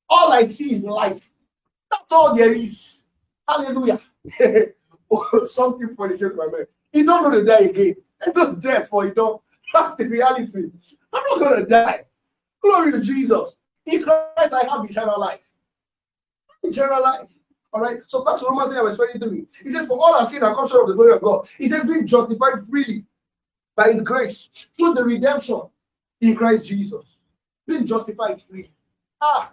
[0.08, 1.28] All I see is life.
[1.90, 3.04] That's all there is.
[3.48, 4.00] Hallelujah.
[5.44, 6.66] Something funny came to my mind.
[6.92, 7.96] He don't know to die again.
[8.26, 9.42] I don't death for you don't.
[9.72, 10.70] That's the reality.
[11.12, 12.04] I'm not gonna die.
[12.62, 13.56] Glory to Jesus.
[13.86, 15.40] In Christ, I have eternal life.
[16.62, 17.28] Eternal life.
[17.72, 17.98] All right.
[18.06, 19.46] So back to Romans 3, verse 23.
[19.62, 21.46] He says, For all have seen and come short of the glory of God.
[21.58, 23.04] He said, being justified freely
[23.76, 25.62] by his grace through the redemption
[26.20, 27.04] in Christ Jesus.
[27.66, 28.72] Being justified freely.
[29.20, 29.52] Ah,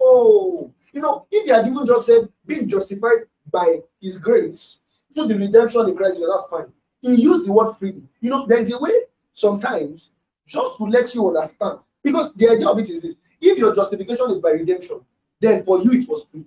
[0.00, 4.78] oh, you know, if you had even just said being justified by his grace
[5.14, 6.72] through the redemption in Christ that's fine.
[7.00, 8.02] He used the word freely.
[8.20, 8.92] You know, there's a way
[9.32, 10.10] sometimes
[10.46, 11.78] just to let you understand.
[12.02, 15.00] Because the idea of it is this if your justification is by redemption,
[15.40, 16.44] then for you it was free.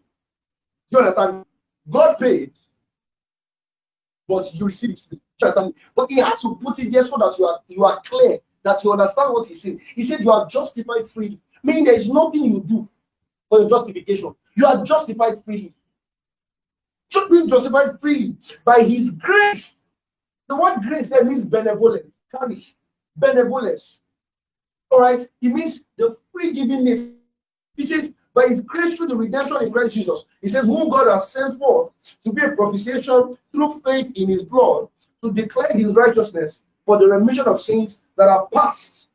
[0.89, 1.45] You understand?
[1.89, 2.51] God paid,
[4.27, 5.19] but you receive it free?
[5.95, 8.83] But he had to put it there so that you are you are clear that
[8.83, 9.81] you understand what he's saying.
[9.95, 12.87] He said you are justified freely, meaning there is nothing you do
[13.49, 14.35] for your justification.
[14.55, 15.73] You are justified freely.
[17.11, 19.75] Should be justified freely by his grace.
[20.47, 22.77] The word grace there means benevolence, charis,
[23.15, 24.01] benevolence.
[24.89, 27.15] All right, it means the free giving name.
[27.75, 30.25] He says, by his grace through the redemption in Christ Jesus.
[30.41, 31.93] He says, whom God has sent forth
[32.23, 34.87] to be a propitiation through faith in his blood
[35.23, 39.07] to declare his righteousness for the remission of sins that are past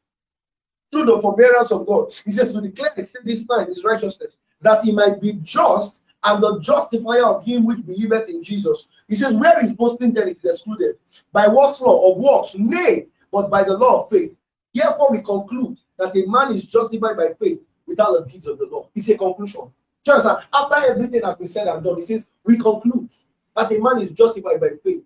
[0.90, 2.12] through the forbearance of God.
[2.24, 2.92] He says to declare
[3.24, 7.86] this time his righteousness, that he might be just and the justifier of him which
[7.86, 8.88] believeth in Jesus.
[9.08, 10.96] He says, Where is boasting then is excluded?
[11.32, 12.12] By what law?
[12.12, 12.56] Of works?
[12.58, 14.34] Nay, but by the law of faith.
[14.74, 18.66] Therefore, we conclude that a man is justified by faith without the deeds of the
[18.66, 18.88] law.
[18.94, 19.72] It's a conclusion.
[20.04, 23.08] Just after everything has been said and done, he says, We conclude
[23.54, 25.02] that a man is justified by faith,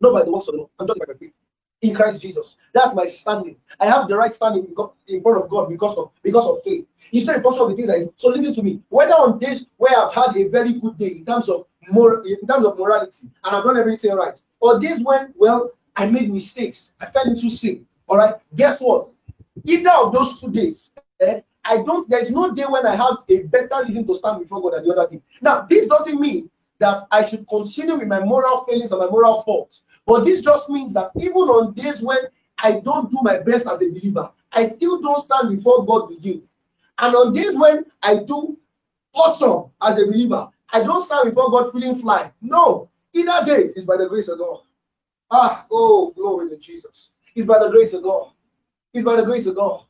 [0.00, 0.70] not by the works of the law.
[0.78, 1.32] I'm justified by faith
[1.82, 2.56] in Christ Jesus.
[2.72, 3.56] That's my standing.
[3.78, 4.66] I have the right standing
[5.08, 6.86] in front of God because of because of faith.
[7.12, 8.12] It's not of the things do.
[8.16, 8.80] So listen to me.
[8.88, 12.46] Whether on days where I've had a very good day in terms of more in
[12.46, 16.94] terms of morality and I've done everything right, or days when well I made mistakes,
[17.00, 17.84] I fell into sin.
[18.06, 18.34] All right.
[18.54, 19.10] Guess what?
[19.64, 22.08] Either of those two days, eh, I don't.
[22.08, 24.84] There is no day when I have a better reason to stand before God than
[24.84, 25.20] the other day.
[25.40, 29.42] Now, this doesn't mean that I should continue with my moral failings and my moral
[29.42, 29.82] faults.
[30.06, 32.18] But this just means that even on days when
[32.58, 36.22] I don't do my best as a believer, I still don't stand before God with
[36.22, 36.44] guilt.
[36.98, 38.58] And on days when I do
[39.12, 42.32] awesome as a believer, I don't stand before God feeling fly.
[42.40, 44.60] No, either days is by the grace of God.
[45.30, 47.10] Ah, oh, glory to Jesus.
[47.34, 48.30] It's by the grace of God.
[48.92, 49.84] It's by the grace of God.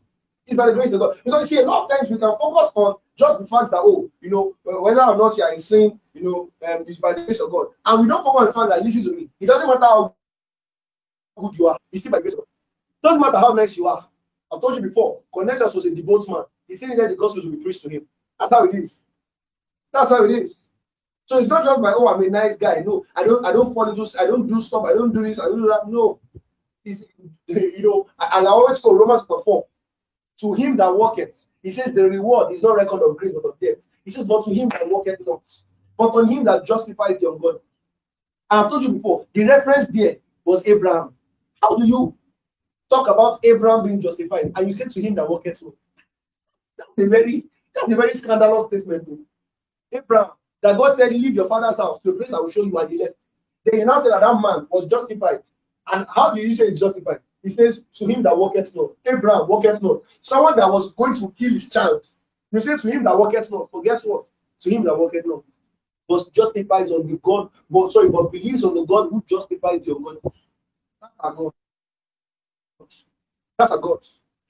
[0.47, 1.17] It's by the grace of God.
[1.25, 3.81] Because you see, a lot of times we can focus on just the fact that,
[3.81, 7.13] oh, you know, whether or not you are in sin, you know, um, it's by
[7.13, 7.69] the grace of God.
[7.87, 10.15] And we don't focus on the fact that, listen to me, it doesn't matter how
[11.37, 12.47] good you are, it's still by grace of God.
[13.03, 14.09] It doesn't matter how nice you are.
[14.53, 16.43] I've told you before, Cornelius was a devout man.
[16.67, 18.07] He said that the gospel will be preached to him.
[18.39, 19.05] That's how it is.
[19.93, 20.57] That's how it is.
[21.27, 22.83] So it's not just by oh I'm a nice guy.
[22.85, 24.85] No, I don't I don't fall into I don't do stuff.
[24.85, 25.39] I don't do this.
[25.39, 25.85] I don't do that.
[25.87, 26.21] No,
[26.85, 27.05] it's
[27.47, 29.67] you know as I always call Romans 4
[30.43, 31.47] to him that worketh.
[31.63, 33.87] He says the reward is not record of grace but of debt.
[34.05, 35.43] He says, but to him that worketh not,
[35.97, 37.61] but on him that justifies the ungodly.
[38.51, 41.15] And I've told you before, the reference there was Abraham.
[41.63, 42.15] How do you
[42.91, 45.75] talk about Abraham being justified and you say to him that worketh not?
[46.77, 49.21] That's a very that's a very scandalous statement.
[49.93, 52.79] Abraham, that God said, Leave your father's house to a place I will show you
[52.81, 53.15] at the left.
[53.65, 55.43] Then you now say that that man was justified.
[55.93, 57.21] And how did you say he's justified?
[57.43, 58.93] He says, To him that walketh not.
[59.07, 60.03] Abraham walketh not.
[60.21, 62.07] Someone that was going to kill his child.
[62.53, 63.71] You say to him that walketh not.
[63.73, 64.25] But guess what?
[64.61, 65.43] To him that walketh not.
[66.09, 70.01] But justifies on the God, but sorry, but believes on the God who justifies your
[70.01, 70.19] God.
[71.01, 71.53] That's our God.
[73.59, 73.99] That's a God.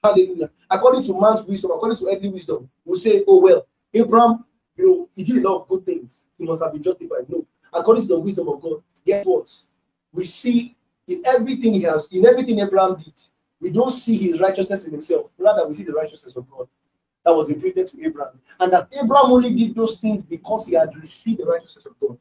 [0.03, 0.49] Hallelujah.
[0.69, 4.43] According to man's wisdom, according to earthly wisdom, we say, oh well, Abraham,
[4.75, 6.29] you know, he did a lot of good things.
[6.37, 7.29] He must have been justified.
[7.29, 7.45] No.
[7.71, 9.49] According to the wisdom of God, guess what?
[10.11, 10.75] We see
[11.07, 13.13] in everything he has, in everything Abraham did,
[13.59, 15.31] we don't see his righteousness in himself.
[15.37, 16.67] Rather, we see the righteousness of God
[17.25, 18.39] that was imputed to Abraham.
[18.59, 22.17] And that Abraham only did those things because he had received the righteousness of God.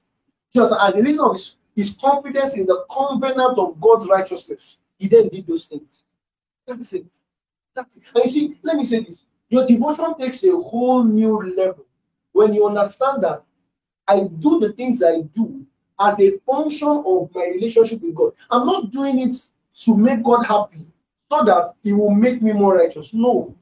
[0.54, 5.08] Just as a reason of his, his confidence in the covenant of God's righteousness, he
[5.08, 6.04] then did those things.
[6.66, 7.06] That's it.
[7.74, 8.02] That's it.
[8.14, 11.84] And you see, let me say this your devotion takes a whole new level
[12.32, 13.42] when you understand that
[14.08, 15.66] I do the things I do
[16.02, 18.32] as a function of my relationship with God.
[18.50, 19.36] I'm not doing it
[19.84, 20.86] to make God happy
[21.30, 23.14] so that He will make me more righteous.
[23.14, 23.54] No.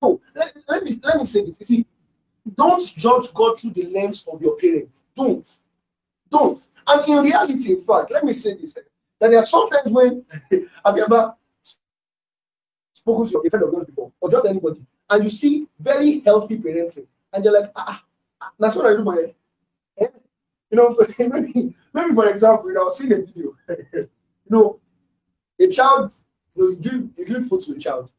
[0.00, 0.20] No.
[0.34, 1.56] Let, let, me, let me say this.
[1.60, 1.86] You see,
[2.56, 5.04] don't judge God through the lens of your parents.
[5.16, 5.46] Don't.
[6.30, 6.58] Don't.
[6.86, 8.74] And in reality, in fact, let me say this.
[8.74, 10.24] That there are sometimes when
[10.84, 11.34] have you ever
[12.94, 16.58] spoken to your friend of yours before, or just anybody, and you see very healthy
[16.58, 18.02] parenting, and you're like, ah,
[18.40, 19.26] ah that's what I do my
[20.70, 23.54] you know, maybe, maybe for example, you know, I've seen a video.
[23.92, 24.08] you
[24.48, 24.80] know,
[25.58, 26.12] a child,
[26.54, 28.10] you know, you give you give food to a child.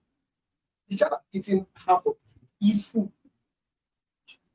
[0.89, 2.15] The child eating half of.
[2.59, 3.11] He's full.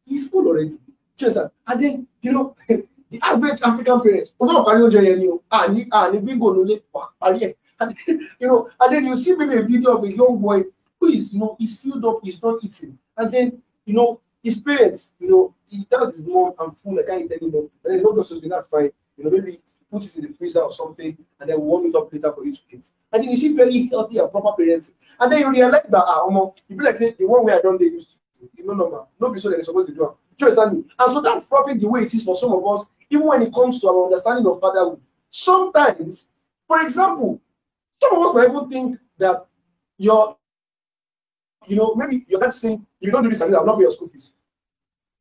[0.05, 0.79] He's full already.
[1.17, 1.51] Just that.
[1.67, 6.47] And then, you know, the average African parents, oh no, on you ah, ni no
[6.47, 10.63] le And you know, and then you see maybe a video of a young boy
[11.01, 12.99] who is, you know, he's filled up, he's not eating.
[13.17, 17.03] And then, you know, his parents, you know, he tells his mom, I'm full, I
[17.03, 17.69] can't eat anymore.
[17.85, 18.91] And there's no groceries, that's fine.
[19.17, 19.61] You know, maybe
[19.91, 22.53] put it in the freezer or something and then warm it up later for you
[22.53, 22.87] to eat.
[23.13, 24.93] And then you see very healthy and proper parenting.
[25.21, 27.79] And then you realize that, ah, um, you be like, the one way I don't
[27.81, 28.17] they used to,
[28.57, 29.09] you know, normal.
[29.21, 30.11] Nobody so they're supposed to do it.
[30.39, 30.85] Do you understand me?
[30.99, 33.55] And so that's probably the way it is for some of us, even when it
[33.55, 35.01] comes to our understanding of fatherhood.
[35.31, 36.29] Sometimes,
[36.67, 37.41] for example,
[38.03, 39.43] some of us might even think that
[39.99, 40.37] your,
[41.67, 43.83] you know, maybe you're not saying you don't do this and this, I'll not pay
[43.83, 44.33] your school fees.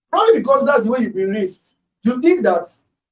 [0.09, 1.75] Probably because that's the way you've been raised.
[2.03, 2.65] You think that,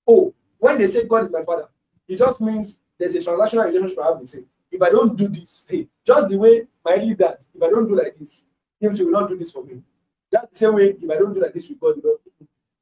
[0.07, 1.67] oh, when they say God is my father,
[2.07, 4.45] it just means there's a transactional relationship I have with him.
[4.71, 7.87] if I don't do this, hey, just the way my earthly dad, if I don't
[7.87, 8.47] do like this,
[8.79, 9.81] him too will not do this for me.
[10.31, 12.17] That's the same way if I don't do like this with God, you know.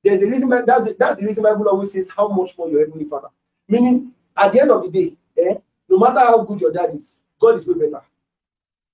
[0.03, 2.79] There's the reason that's the, that's the reason Bible always says how much more your
[2.79, 3.27] heavenly father.
[3.67, 5.55] Meaning, at the end of the day, eh,
[5.89, 8.03] no matter how good your dad is, God is way better.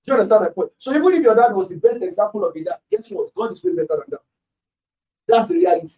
[0.07, 0.71] Do you understand my point?
[0.77, 3.35] So even if your dad was the best example of a dad, guess what?
[3.35, 4.21] God is way better than that.
[5.27, 5.95] That's the reality.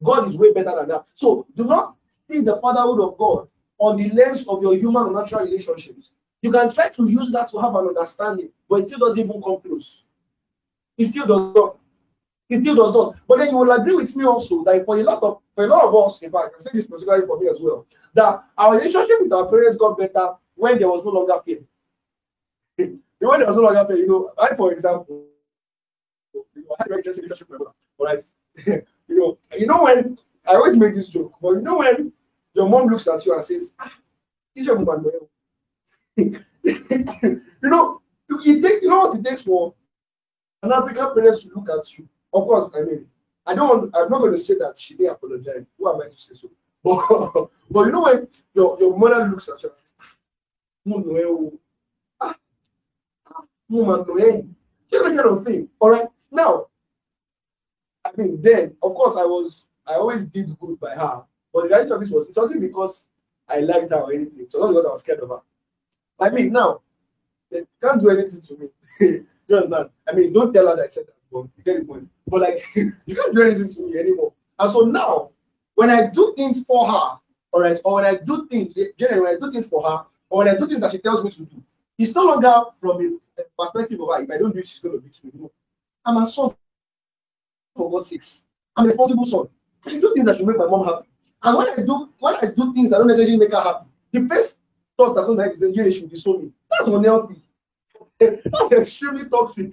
[0.00, 1.04] God is way better than that.
[1.16, 1.96] So do not
[2.30, 3.48] see the fatherhood of God
[3.78, 6.12] on the lens of your human or natural relationships.
[6.42, 9.42] You can try to use that to have an understanding, but it still doesn't even
[9.42, 10.06] come close.
[10.96, 11.78] It still does not.
[12.48, 13.16] It still does not.
[13.26, 15.66] But then you will agree with me also that for a lot of for a
[15.66, 17.84] lot of us, in fact, I say this particularly for me as well,
[18.14, 21.40] that our relationship with our parents got better when there was no longer
[23.20, 23.28] fear.
[23.28, 25.26] when there was no longer fear, you know, I, for example,
[26.34, 27.74] you know, I had a very interesting relationship with my mother.
[27.98, 28.84] All right.
[29.08, 32.12] you know, you know when I always make this joke, but you know when
[32.54, 33.92] your mom looks at you and says, ah,
[34.54, 35.30] this your woman well.
[36.16, 39.74] you know, it take, you know what it takes for
[40.62, 42.08] an African parent to look at you.
[42.32, 43.06] Of course, I mean,
[43.46, 45.64] I don't I'm not going to say that she didn't apologize.
[45.78, 46.50] Who am I to say so?
[46.82, 50.14] But, but you know when your, your mother looks at you and says, ah,
[53.70, 54.42] woman, no, eh?
[54.90, 55.68] kind of thing.
[55.78, 56.08] All right.
[56.30, 56.66] Now,
[58.04, 61.68] I mean, then of course I was I always did good by her, but the
[61.68, 63.08] reality of this was it wasn't because
[63.48, 64.40] I liked her or anything.
[64.40, 65.40] It was not because I was scared of her.
[66.18, 66.80] I mean, now
[67.50, 68.68] they can't do anything to me.
[69.48, 69.90] you understand?
[70.08, 72.08] I mean, don't tell her that I said that, but you get the point.
[72.26, 74.32] But like, you can't do anything to me anymore.
[74.58, 75.30] And so now,
[75.74, 77.18] when I do things for her,
[77.52, 80.38] all right, or when I do things, generally, when I do things for her, or
[80.38, 81.62] when I do things that she tells me to do,
[82.00, 84.22] it's no longer from a perspective of her.
[84.22, 85.30] If I don't do it, she's going to beat me.
[85.34, 85.52] No,
[86.04, 86.54] I'm a son
[87.76, 88.44] for God's sakes.
[88.74, 89.48] I'm a responsible son.
[89.84, 91.08] I do things that should make my mom happy.
[91.42, 94.26] And when I do when I do things that don't necessarily make her happy, the
[94.28, 94.62] first
[94.96, 96.52] thought that comes to mind is, yeah, she should disown me.
[96.70, 97.42] That's unhealthy.
[98.18, 99.72] that's extremely toxic.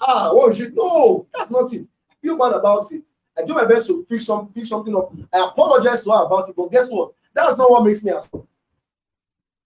[0.00, 1.86] Ah, what should no, that's not it.
[2.10, 3.04] I feel bad about it.
[3.36, 5.12] I do my best to fix some fix something up.
[5.32, 7.12] I apologize to her about it, but guess what?
[7.34, 8.30] That's not what makes me a son.
[8.32, 8.46] Do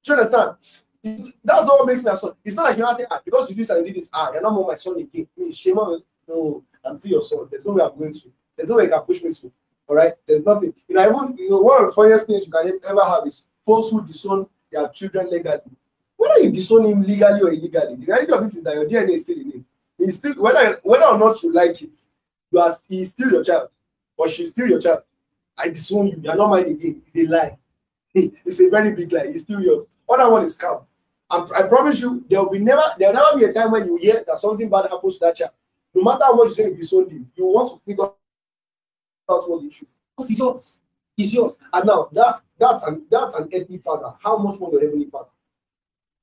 [0.08, 0.56] you understand?
[1.02, 2.34] That's what makes me a son.
[2.44, 4.10] It's not like you're not ah, because you did this and you did this.
[4.12, 5.26] Ah, you're not more my son again.
[5.36, 6.02] Me, shame on.
[6.28, 7.48] No, I'm still your son.
[7.50, 8.32] There's no way I'm going to.
[8.56, 9.52] There's no way you can push me to.
[9.88, 10.12] All right.
[10.26, 10.72] There's nothing.
[10.86, 13.44] You know, even you know, one of the funniest things you can ever have is
[13.66, 15.60] who disown their children legally.
[16.16, 19.16] Whether you disown him legally or illegally, the reality of it is that your DNA
[19.16, 19.66] is still in him.
[19.98, 21.90] He's still whether whether or not you like it,
[22.50, 23.70] you are he's still your child,
[24.16, 25.00] or she's still your child.
[25.58, 26.20] I disown you.
[26.22, 27.02] You're not mine again.
[27.06, 27.58] It's a lie.
[28.14, 29.22] It's a very big lie.
[29.26, 29.86] It's still yours.
[30.08, 30.84] Other one is scam.
[31.32, 33.96] I, promise you, there will be never there will never be a time when you
[33.96, 35.52] hear that something bad happens to that child.
[35.94, 38.14] No matter what you say, if you sold him, you want to figure out
[39.26, 40.80] what the issue because it's yours.
[41.16, 41.52] It's yours.
[41.72, 44.14] And now that's that's an that's an earthly father.
[44.22, 45.30] How much more your heavenly father?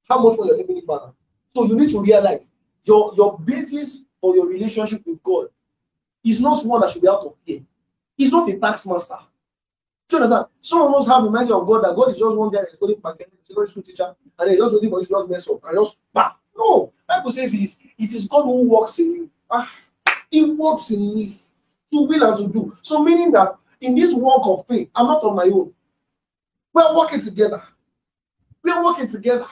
[0.08, 1.12] How much more your heavenly father?
[1.56, 2.52] So you need to realize
[2.84, 5.48] your your basis for your relationship with God
[6.24, 7.62] is not one that should be out of fear.
[8.18, 9.16] He's not a tax master.
[10.10, 10.48] Do you understand?
[10.62, 12.76] Some of us have the mindset of God that God is just one guy that's
[12.76, 15.62] going and secondary school teacher, and then just waiting for you to just mess up
[15.66, 16.36] and just bah.
[16.58, 19.30] No, Bible says it is, it is God who works in you.
[19.50, 19.72] Ah,
[20.32, 21.38] he works in me
[21.92, 22.76] to will and to do.
[22.82, 25.72] So meaning that in this walk of faith, I'm not on my own.
[26.74, 27.64] We're working together.
[28.64, 29.46] We're working together.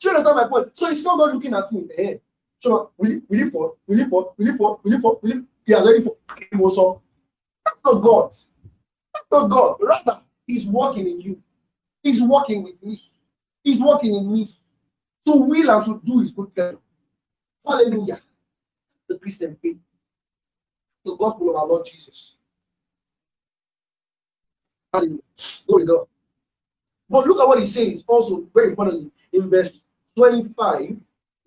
[0.00, 0.78] Do you understand my point?
[0.78, 2.20] So it's not God looking at me the head.
[2.60, 3.76] So will you will you fall?
[3.86, 4.34] Will you fall?
[4.38, 4.80] Will you fall?
[4.82, 5.20] Will you fall?
[5.22, 7.02] Will you he has already fall.
[7.64, 8.32] That's not God.
[9.30, 9.76] Not God.
[9.80, 11.42] Rather, He's working in you.
[12.02, 12.98] He's working with me.
[13.64, 14.48] He's working in me.
[15.26, 16.78] To will and to do His good pleasure.
[17.66, 18.20] Hallelujah.
[19.08, 19.78] The Christian faith.
[21.04, 22.36] The gospel of our Lord Jesus.
[24.92, 25.18] Hallelujah.
[25.66, 26.06] Glory God.
[27.08, 29.70] But look at what he says also very importantly in verse
[30.16, 30.96] 25,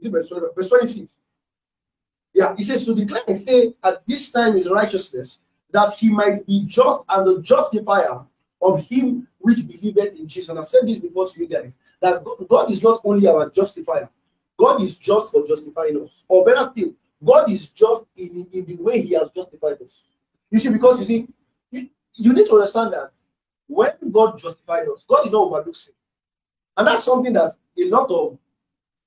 [0.03, 1.07] verse 26.
[2.33, 5.41] Yeah, he says to declare and say at this time is righteousness,
[5.71, 8.21] that he might be just and the justifier
[8.61, 10.49] of him which believeth in Jesus.
[10.49, 14.09] And I've said this before to you guys that God is not only our justifier,
[14.57, 16.23] God is just for justifying us.
[16.27, 16.93] Or better still,
[17.23, 20.03] God is just in, in the way He has justified us.
[20.51, 21.27] You see, because you see,
[21.71, 23.11] you, you need to understand that
[23.67, 25.93] when God justified us, God did not overlook sin.
[26.75, 28.37] And that's something that a lot of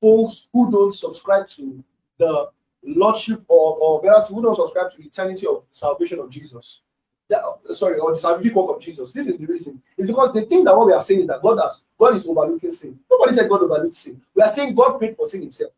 [0.00, 1.82] folks who don't subscribe to
[2.18, 2.50] the
[2.84, 6.80] lordship or, or better, who don't subscribe to the eternity of salvation of Jesus.
[7.28, 9.12] That, uh, sorry, or the salvific work of Jesus.
[9.12, 9.80] This is the reason.
[9.96, 12.26] It's because they think that what we are saying is that God has God is
[12.26, 12.98] overlooking sin.
[13.10, 14.20] Nobody said God overlooked sin.
[14.34, 15.72] We are saying God paid for sin himself.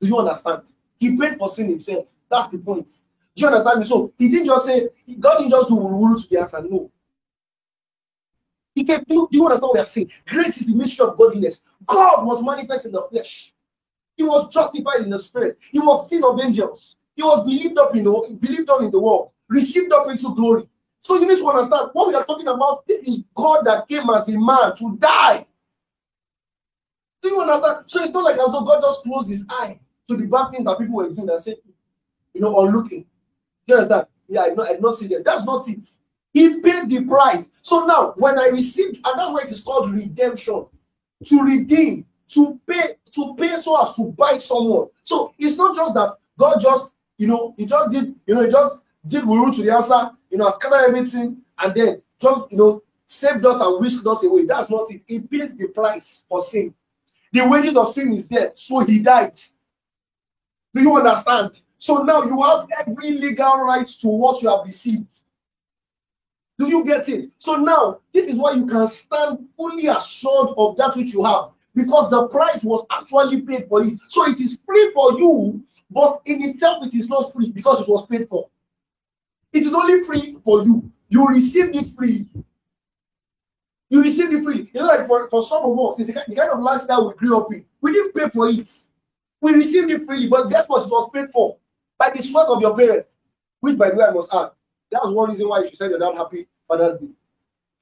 [0.00, 0.62] Do you understand?
[0.98, 2.06] He paid for sin himself.
[2.28, 2.90] That's the point.
[3.36, 3.86] Do you understand me?
[3.86, 4.88] So he didn't just say
[5.20, 6.62] God didn't just do rule to the answer.
[6.62, 6.90] No.
[8.74, 9.04] He came.
[9.06, 10.10] Do do you understand what we are saying?
[10.26, 11.62] Great is the mystery of godliness.
[11.86, 13.51] God was manifest in the flesh.
[14.16, 15.58] He was justified in the spirit.
[15.70, 16.96] He was seen of angels.
[17.14, 20.68] He was believed up in the believed on in the world, received up into glory.
[21.02, 22.86] So you need to understand what we are talking about.
[22.86, 25.46] This is God that came as a man to die.
[27.22, 27.84] Do you understand?
[27.86, 30.64] So it's not like as though God just closed his eye to the bad things
[30.64, 31.56] that people were doing and said,
[32.34, 33.04] you know, or looking.
[33.66, 34.06] You understand?
[34.28, 35.22] Yeah, I not, I not see them.
[35.24, 35.86] That's not it.
[36.32, 37.50] He paid the price.
[37.60, 40.66] So now, when I received, and that's why it is called redemption,
[41.26, 44.88] to redeem, to pay, to pay so as to buy someone.
[45.04, 48.50] So it's not just that God just, you know, he just did, you know, he
[48.50, 52.82] just did we to the answer, you know, scattered everything, and then just, you know,
[53.06, 54.46] saved us and whisked us away.
[54.46, 55.02] That's not it.
[55.06, 56.74] He pays the price for sin.
[57.32, 59.40] The wages of sin is death, so he died.
[60.74, 61.60] Do you understand?
[61.78, 65.10] So now you have every legal right to what you have received.
[66.58, 67.30] Do you get it?
[67.38, 71.50] So now, this is why you can stand fully assured of that which you have
[71.74, 73.98] because the price was actually paid for it.
[74.08, 77.88] So it is free for you, but in itself, it is not free because it
[77.88, 78.48] was paid for.
[79.52, 80.90] It is only free for you.
[81.08, 82.26] You received it free.
[83.90, 84.70] You received it free.
[84.72, 87.38] You know, like for, for some of us, it's the kind of lifestyle we grew
[87.38, 87.64] up in.
[87.82, 88.70] We didn't pay for it.
[89.42, 90.84] We received it freely, but guess what?
[90.84, 91.58] It was paid for
[91.98, 93.16] by the sweat of your parents,
[93.60, 94.50] which, by the way, I must add.
[94.90, 97.08] That was one reason why you should send your dad happy Father's Day.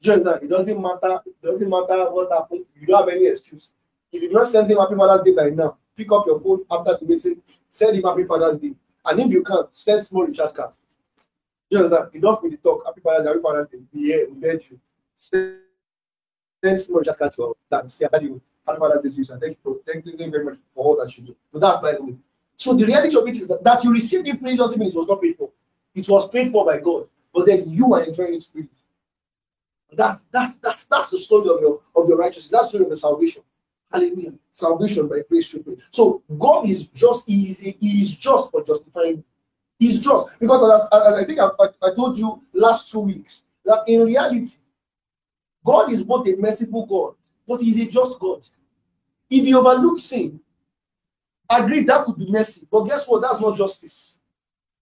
[0.00, 1.20] Just that it doesn't matter.
[1.26, 2.64] It doesn't matter what happened.
[2.78, 3.68] You don't have any excuse.
[4.12, 6.96] If you've not sent him happy Father's Day by now, pick up your phone after
[6.98, 8.74] the meeting, send him happy Father's Day.
[9.04, 10.72] And if you can't, send small recharge card.
[11.70, 12.10] You understand?
[12.12, 12.84] You don't really talk.
[12.84, 13.78] Happy Father's Day, happy Father's Day.
[13.92, 14.80] Be here, we beg you.
[15.16, 15.60] Send,
[16.80, 17.54] small recharge card to.
[17.90, 19.24] See, I you happy Father's Day to you.
[19.24, 21.36] Thank you for thank you very much for all that you do.
[21.52, 22.16] So that's by the way.
[22.56, 24.94] So the reality of it is that, that you received it free doesn't mean it
[24.94, 25.50] was not paid for.
[25.94, 28.68] It was paid for by God, but then you are enjoying it free.
[29.92, 32.50] That's that's that's that's the story of your of your righteousness.
[32.50, 33.42] That's the story of your salvation.
[33.92, 34.34] Hallelujah.
[34.52, 35.88] Salvation by grace through faith.
[35.90, 39.24] So God is just he is, he is just for justifying.
[39.78, 41.48] He's just because as, as I think I,
[41.82, 44.56] I, told you last two weeks that in reality,
[45.64, 47.14] God is both a merciful God,
[47.48, 48.42] but he's a just God.
[49.30, 50.38] If you overlook sin,
[51.48, 53.22] agree that could be mercy, but guess what?
[53.22, 54.20] That's not justice.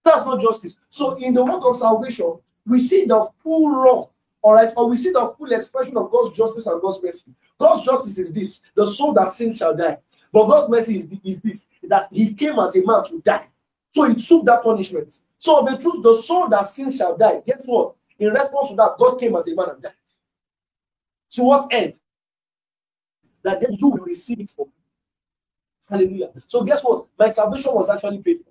[0.03, 0.75] That's not justice.
[0.89, 4.09] So in the work of salvation, we see the full wrath
[4.41, 7.33] all right, or we see the full expression of God's justice and God's mercy.
[7.57, 9.97] God's justice is this the soul that sins shall die.
[10.31, 13.47] But God's mercy is, is this that He came as a man to die.
[13.93, 15.19] So He took that punishment.
[15.39, 17.41] So, the truth, the soul that sins shall die.
[17.47, 17.95] Guess what?
[18.19, 19.93] In response to that, God came as a man and died.
[21.31, 21.93] To what end?
[23.43, 24.73] That then you will receive it for me.
[25.89, 26.31] Hallelujah.
[26.47, 27.05] So, guess what?
[27.17, 28.48] My salvation was actually paid for.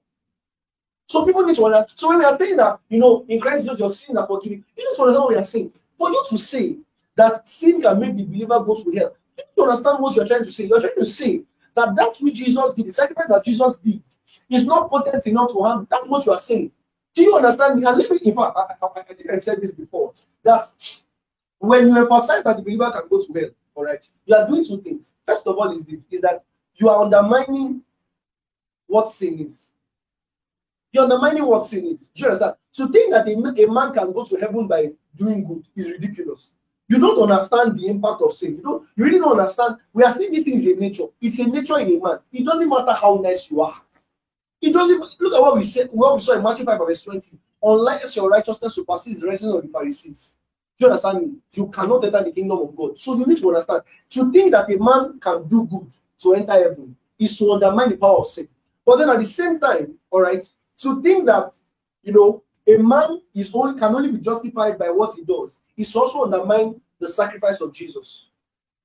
[1.08, 1.98] So people need to understand.
[1.98, 4.62] So when we are saying that, you know, in Christ Jesus, your sins are forgiven,
[4.76, 5.72] you need to understand what we are saying.
[5.96, 6.76] For you to say
[7.16, 10.26] that sin can make the believer go to hell, you need to understand what you're
[10.26, 10.64] trying to say.
[10.64, 11.42] You're trying to say
[11.74, 14.02] that that which Jesus did, the sacrifice that Jesus did,
[14.50, 15.86] is not potent enough to harm.
[15.90, 16.70] That's what you are saying.
[17.14, 17.86] Do you understand me?
[17.86, 20.64] And let me, in fact, I, I, I think I said this before, that
[21.58, 24.64] when you emphasize that the believer can go to hell, all right, you are doing
[24.64, 25.14] two things.
[25.26, 26.44] First of all, is this is that
[26.74, 27.82] you are undermining
[28.86, 29.72] what sin is.
[30.92, 32.10] You're undermining what sin is.
[32.14, 32.54] Do you understand?
[32.74, 36.52] To think that a, a man can go to heaven by doing good is ridiculous.
[36.88, 38.56] You don't understand the impact of sin.
[38.56, 38.86] You don't.
[38.96, 39.76] You really don't understand.
[39.92, 41.04] We are saying this thing is a nature.
[41.20, 42.18] It's a nature in a man.
[42.32, 43.78] It doesn't matter how nice you are.
[44.62, 44.98] It doesn't.
[45.20, 45.88] Look at what we said.
[45.92, 47.38] What we saw in Matthew five verse twenty.
[47.62, 50.38] Unless your righteousness surpasses the righteousness of the Pharisees,
[50.78, 51.34] do you understand me?
[51.52, 52.98] You cannot enter the kingdom of God.
[52.98, 53.82] So you need to understand.
[54.10, 55.90] To think that a man can do good
[56.22, 58.48] to enter heaven is to undermine the power of sin.
[58.86, 60.42] But then at the same time, all right,
[60.78, 61.50] to think that,
[62.02, 65.94] you know, a man is only can only be justified by what he does is
[65.96, 68.30] also undermine the sacrifice of Jesus.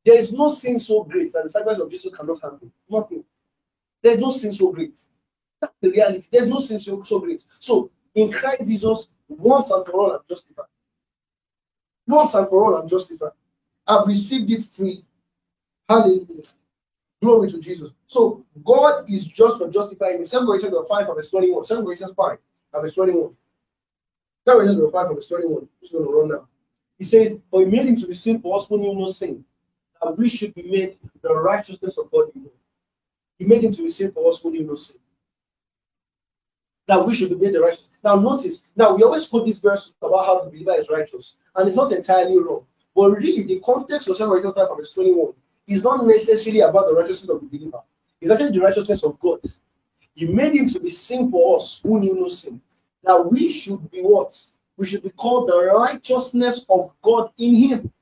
[0.05, 2.71] There is no sin so great that the sacrifice of Jesus cannot handle.
[2.89, 3.23] Nothing.
[4.01, 4.99] There's no sin so great.
[5.61, 6.27] That's the reality.
[6.31, 7.43] There's no sin so, so great.
[7.59, 10.65] So in Christ Jesus, once and for all, I'm justified.
[12.05, 13.31] Once and for all, I'm justified.
[13.87, 15.03] I've received it free.
[15.87, 16.43] Hallelujah.
[17.23, 17.91] Glory to Jesus.
[18.05, 20.27] So God is just for justifying you.
[20.27, 21.63] 2 Corinthians 5 verse 21.
[21.63, 22.37] 2 Corinthians 5
[22.81, 23.21] verse 21.
[24.45, 25.69] 2 Corinthians 5 verse 21.
[25.79, 26.47] He's going to run now.
[26.97, 29.45] He says, For he made him to be sin for us who knew no sin,
[30.01, 32.51] that we should be made the righteousness of God in him.
[33.39, 34.97] He made him to be sin for us who knew no sin.
[36.87, 37.87] That we should be made the righteous.
[38.03, 41.69] Now notice, now we always quote this verse about how the believer is righteous, and
[41.69, 42.65] it's not entirely wrong.
[42.93, 45.33] But really, the context of 2 Corinthians 5 verse 21
[45.67, 47.79] is not necessarily about the righteousness of the believer.
[48.19, 49.39] It's actually the righteousness of God.
[50.15, 52.61] He made him to be sin for us who knew no sin.
[53.03, 54.37] That we should be what?
[54.77, 57.93] We should be called the righteousness of God in him.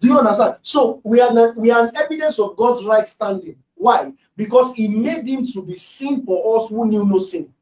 [0.00, 0.56] Do you understand?
[0.62, 3.56] So we are not, we are an evidence of God's right standing.
[3.76, 4.12] Why?
[4.36, 7.52] Because He made Him to be sin for us who knew no sin.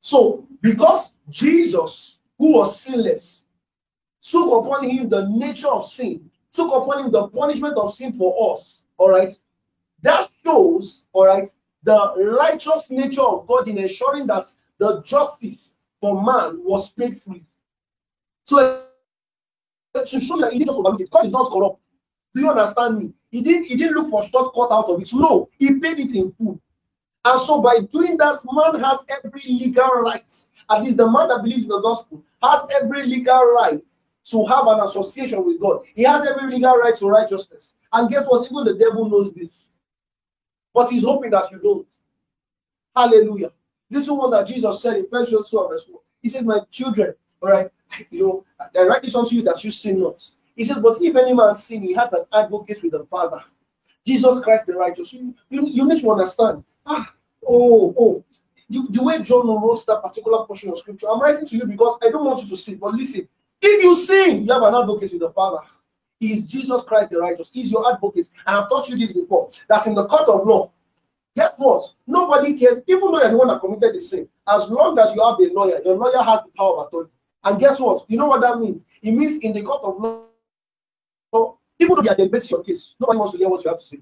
[0.00, 3.44] So because Jesus, who was sinless,
[4.22, 8.54] took upon Him the nature of sin, took upon Him the punishment of sin for
[8.54, 8.84] us.
[8.96, 9.32] All right,
[10.02, 11.48] that shows, all right,
[11.82, 14.46] the righteous nature of God in ensuring that
[14.78, 17.44] the justice for man was paid free.
[18.44, 18.84] So
[19.94, 21.80] to show that he didn't just overlook it, God is not corrupt.
[22.34, 23.14] Do you understand me?
[23.30, 25.08] He didn't he didn't look for shortcut out of it.
[25.12, 26.60] No, he paid it in full.
[27.24, 30.32] And so by doing that, man has every legal right.
[30.70, 33.82] At least the man that believes in the gospel has every legal right
[34.26, 35.84] to have an association with God.
[35.94, 37.74] He has every legal right to righteousness.
[37.92, 38.50] And guess what?
[38.50, 39.68] Even the devil knows this.
[40.72, 41.86] But he's hoping that you don't.
[42.96, 43.52] Hallelujah.
[43.90, 46.02] Little one that Jesus said in First John 2 verse 1.
[46.22, 47.68] He says, My children, all right,
[48.10, 48.44] you know,
[48.78, 50.22] I write this unto you that you sin not.
[50.56, 53.42] He says, But if any man sin, he has an advocate with the Father.
[54.06, 55.12] Jesus Christ the righteous.
[55.12, 56.64] You, you, you need to understand.
[56.86, 57.12] Ah,
[57.46, 58.24] oh, oh.
[58.68, 61.98] The, the way John wrote that particular portion of scripture, I'm writing to you because
[62.02, 62.78] I don't want you to sin.
[62.78, 63.28] But listen,
[63.64, 65.58] if you sin, you have an advocate with the Father.
[66.20, 67.50] He is Jesus Christ the righteous.
[67.52, 68.26] He's your advocate.
[68.46, 69.50] And I've taught you this before.
[69.68, 70.70] That's in the court of law.
[71.36, 71.84] Guess what?
[72.06, 74.28] Nobody cares, even though you're the one that committed the sin.
[74.46, 77.10] As long as you have a lawyer, your lawyer has the power of attorney.
[77.42, 78.04] And guess what?
[78.08, 78.84] You know what that means?
[79.02, 80.22] It means in the court of law,
[81.34, 83.84] so even though are debating your case, nobody wants to hear what you have to
[83.84, 83.98] say,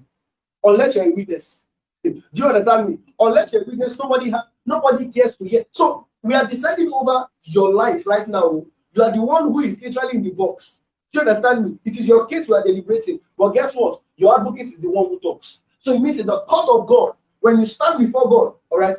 [0.63, 1.67] unless you're a witness.
[2.03, 2.99] Do you understand me?
[3.19, 5.65] Unless you're a witness, nobody has, nobody cares to hear.
[5.71, 8.63] So we are deciding over your life right now.
[8.93, 10.81] You are the one who is literally in the box.
[11.11, 11.79] Do you understand me?
[11.85, 13.19] It is your case we are deliberating.
[13.37, 14.01] But guess what?
[14.15, 15.63] Your advocate is the one who talks.
[15.79, 18.95] So it means in the court of God, when you stand before God, all right,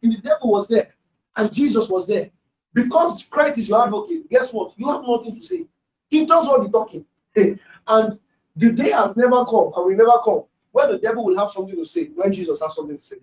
[0.00, 0.94] if the devil was there
[1.36, 2.30] and Jesus was there.
[2.74, 4.72] Because Christ is your advocate, guess what?
[4.76, 5.66] You have nothing to say.
[6.08, 7.04] He does all the talking.
[7.36, 8.18] and
[8.56, 11.76] the day has never come and will never come when the devil will have something
[11.76, 13.16] to say, when Jesus has something to say.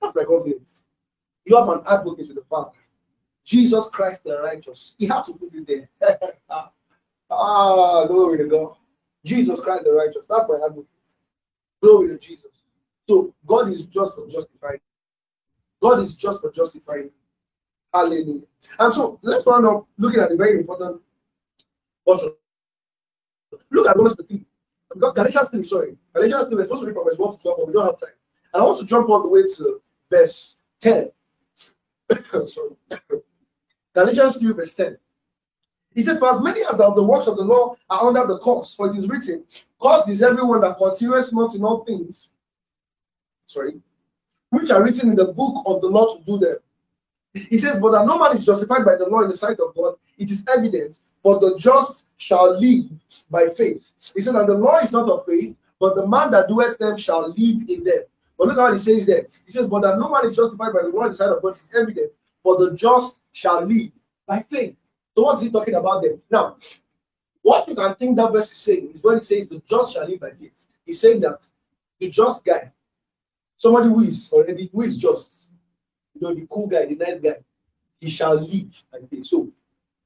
[0.00, 0.82] That's my confidence.
[1.44, 2.70] You have an advocate with the Father.
[3.44, 4.94] Jesus Christ the righteous.
[4.98, 6.32] He had to put it there.
[7.30, 8.76] ah, glory to God.
[9.24, 10.26] Jesus Christ the righteous.
[10.28, 10.86] That's my advocate.
[11.82, 12.50] Glory to Jesus.
[13.08, 14.80] So God is just for justifying.
[15.82, 17.10] God is just for justifying.
[17.92, 18.42] Hallelujah.
[18.78, 21.00] And so let's round up looking at the very important
[22.04, 22.32] portion.
[23.70, 24.44] Look at Romans 3.
[24.98, 25.96] Got Galatians 3, sorry.
[26.14, 28.00] Galatians 3, we're supposed to read from verse 1 to 12, but we don't have
[28.00, 28.10] time.
[28.54, 31.10] And I want to jump all the way to verse 10.
[32.48, 32.76] sorry.
[33.94, 34.98] Galatians 3, verse 10.
[35.94, 38.38] He says, For as many as of the works of the law are under the
[38.38, 39.44] curse, for it is written,
[39.82, 42.28] Cursed is everyone that continues not in all things.
[43.46, 43.74] Sorry.
[44.50, 46.56] Which are written in the book of the law to do them.
[47.34, 49.74] He says, But that no man is justified by the law in the sight of
[49.74, 52.86] God, it is evident, for the just shall live
[53.30, 53.82] by faith.
[54.14, 56.96] He said, And the law is not of faith, but the man that doeth them
[56.96, 58.02] shall live in them.
[58.38, 59.26] But look how he says there.
[59.44, 61.42] He says, But that no man is justified by the law in the sight of
[61.42, 62.12] God, it is evident,
[62.42, 63.90] for the just shall live
[64.26, 64.76] by faith.
[65.16, 66.16] So what's he talking about there?
[66.30, 66.56] Now,
[67.42, 70.06] what you can think that verse is saying is when it says the just shall
[70.06, 70.68] live by faith.
[70.86, 71.40] He's saying that
[72.00, 72.72] a just guy,
[73.56, 75.48] somebody who is already who is just,
[76.14, 77.36] you know, the cool guy, the nice guy,
[78.00, 79.26] he shall live by faith.
[79.26, 79.50] So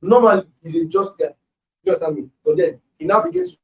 [0.00, 1.34] normally he's a just guy.
[1.84, 2.28] You understand me?
[2.44, 3.58] But then he now begins to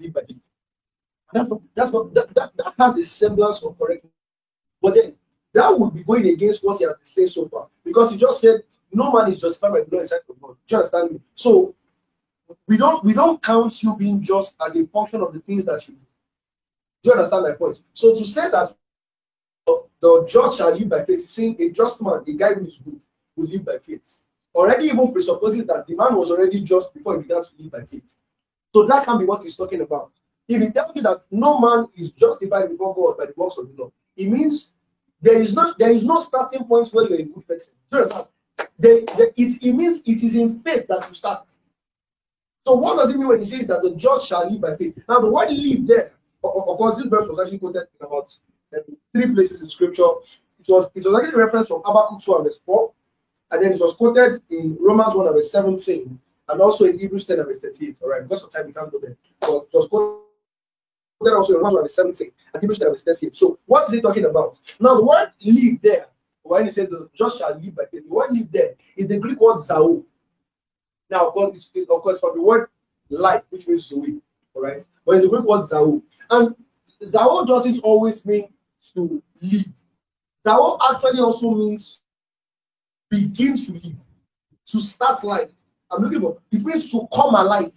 [0.00, 0.36] live by faith.
[1.32, 4.12] That's not that's not that, that, that has a semblance of correctness.
[4.80, 5.14] But then
[5.52, 7.68] that would be going against what he has said so far.
[7.88, 8.60] Because he just said
[8.92, 10.56] no man is justified by the law inside of God.
[10.66, 11.20] Do you understand me?
[11.34, 11.74] So
[12.66, 15.86] we don't we don't count you being just as a function of the things that
[15.88, 16.00] you do.
[17.02, 17.80] Do you understand my point?
[17.94, 18.74] So to say that
[20.00, 22.78] the just shall live by faith, is saying a just man, a guy who is
[22.78, 23.00] good,
[23.36, 24.22] will live by faith.
[24.54, 27.82] Already even presupposes that the man was already just before he began to live by
[27.82, 28.14] faith.
[28.74, 30.12] So that can be what he's talking about.
[30.46, 33.68] If he tells you that no man is justified before God by the works of
[33.68, 34.72] the law, it means
[35.20, 37.74] there is not there is no starting point where you're a good person.
[37.92, 38.26] You understand?
[38.80, 41.44] it, it means it is in faith that you start.
[42.66, 44.98] So what does it mean when he says that the judge shall live by faith?
[45.08, 46.12] Now the word live there,
[46.44, 48.36] of, of course, this verse was actually quoted in about
[48.74, 50.02] um, three places in scripture.
[50.60, 52.92] It was it was actually a reference from Habakkuk 2 and verse 4,
[53.52, 57.26] and then it was quoted in Romans 1 and verse 17, and also in Hebrews
[57.26, 57.96] 10 and verse 38.
[58.02, 59.16] All right, because of time we can't go there.
[59.40, 60.27] But it was quoted
[61.20, 63.36] also in Romans 1 and verse 17 and Hebrews 10 and verse 38.
[63.36, 64.58] So what is he talking about?
[64.78, 66.06] Now the word live there
[66.42, 69.18] when he says the just shall live by faith, the word live there is the
[69.18, 70.02] Greek word zao.
[71.10, 72.68] Now, of course, it's, of course, from the word
[73.08, 74.20] life, which means zoe,
[74.54, 74.84] all right?
[75.06, 76.02] But it's the Greek word zao.
[76.30, 76.54] And
[77.02, 78.52] zao doesn't always mean
[78.94, 79.64] to live.
[80.46, 82.00] Zao actually also means
[83.10, 83.96] begin to live,
[84.66, 85.50] to start life.
[85.90, 86.38] I'm looking for.
[86.52, 87.72] It means to come alive.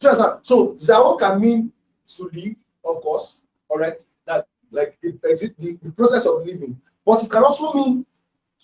[0.00, 0.40] Just that.
[0.42, 1.72] So Zao can mean
[2.16, 3.42] to live, of course.
[3.68, 3.94] All right.
[4.26, 6.80] That like the, the, the process of living.
[7.04, 8.06] But it can also mean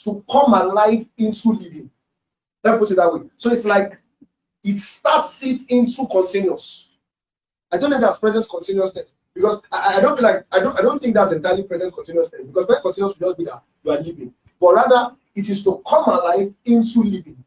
[0.05, 1.91] to come alive into living.
[2.65, 3.23] Let me put it that way.
[3.37, 3.99] So it's like
[4.65, 6.97] it starts it into continuous.
[7.73, 10.79] I don't know if that's present continuousness because I, I, don't feel like I don't
[10.79, 13.91] I don't think that's entirely present continuousness because present continuous should just be that you
[13.91, 17.43] are living, but rather it is to come alive into living.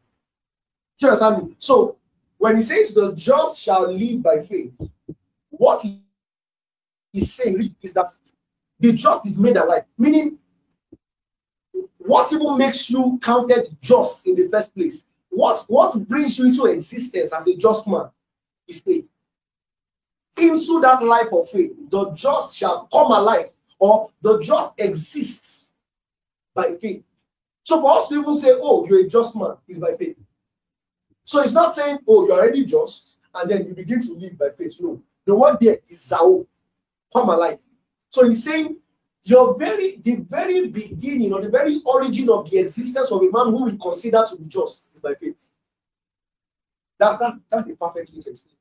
[0.98, 1.56] Do you understand me?
[1.58, 1.96] So
[2.38, 4.72] when he says the just shall live by faith,
[5.58, 6.00] what he
[7.14, 8.08] is saying is that
[8.78, 10.38] the just is made alive, meaning
[11.98, 15.06] what even makes you counted just in the first place?
[15.30, 18.10] What what brings you into existence as a just man
[18.68, 19.06] is faith.
[20.36, 25.76] Into that life of faith, the just shall come alive, or the just exists
[26.54, 27.02] by faith.
[27.64, 30.16] So for us to even say, "Oh, you're a just man," is by faith.
[31.24, 34.50] So it's not saying, "Oh, you're already just," and then you begin to live by
[34.50, 34.76] faith.
[34.80, 36.46] No, the word there is "zao,"
[37.12, 37.58] come alive.
[38.08, 38.76] So he's saying
[39.24, 43.46] your very the very beginning or the very origin of the existence of a man
[43.46, 45.48] who we consider to be just is by faith.
[46.98, 48.54] That's that's that's the perfect way to explain.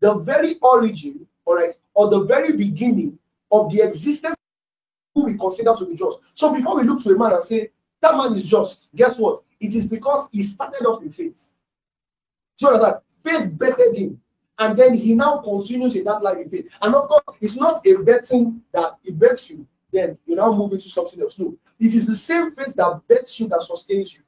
[0.00, 3.18] The very origin, all right, or the very beginning
[3.50, 4.36] of the existence
[5.14, 6.20] who we consider to be just.
[6.38, 9.42] So before we look to a man and say that man is just, guess what?
[9.60, 11.52] It is because he started off in faith.
[12.58, 12.96] Do understand?
[13.24, 14.20] Faith bettered him,
[14.60, 16.68] and then he now continues in that life in faith.
[16.80, 20.72] And of course, it's not a betting that it bets you then you now move
[20.72, 21.38] into something else.
[21.38, 24.20] No, it is the same faith that bets you that sustains you.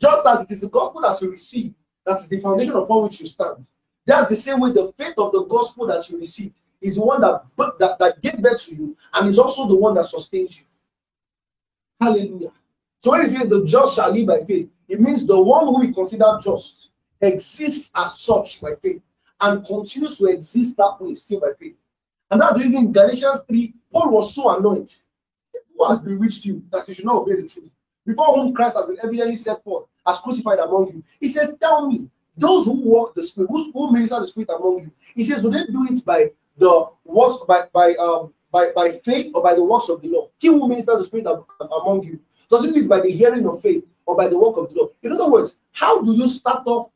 [0.00, 1.74] Just as it is the gospel that you receive,
[2.04, 3.64] that is the foundation upon which you stand.
[4.04, 7.20] That's the same way the faith of the gospel that you receive is the one
[7.22, 7.42] that,
[7.78, 10.64] that, that gave birth to you and is also the one that sustains you.
[12.00, 12.50] Hallelujah.
[13.02, 15.80] So when it says the just shall live by faith, it means the one who
[15.80, 16.90] we consider just
[17.20, 19.02] exists as such by faith
[19.40, 21.76] and continues to exist that way still by faith.
[22.30, 24.90] And that's the reason Galatians 3 Paul was so annoyed.
[25.76, 27.70] Who has bewitched you that you should not obey the truth?
[28.04, 31.04] Before whom Christ has been evidently set forth as crucified among you.
[31.20, 34.80] He says, Tell me, those who walk the spirit, who, who minister the spirit among
[34.80, 38.98] you, he says, Do they do it by the works by by um by, by
[39.04, 40.28] faith or by the works of the law?
[40.38, 43.60] He who ministers the spirit among you, does it do it by the hearing of
[43.60, 44.88] faith or by the work of the law?
[45.02, 46.90] In other words, how do you start off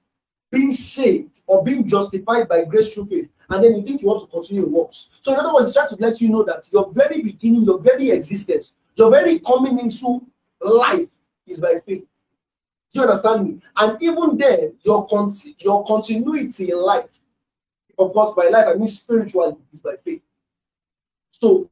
[0.51, 3.29] being saved or being justified by grace through faith?
[3.51, 5.11] and then you think you want to continue your works.
[5.21, 8.11] So, in other words, trying to let you know that your very beginning, your very
[8.11, 10.25] existence, your very coming into
[10.61, 11.09] life
[11.47, 12.05] is by faith.
[12.93, 13.61] Do you understand me?
[13.77, 17.07] And even then, your con- your continuity in life,
[17.99, 20.23] of course, by life I mean spiritually, is by faith.
[21.33, 21.69] So,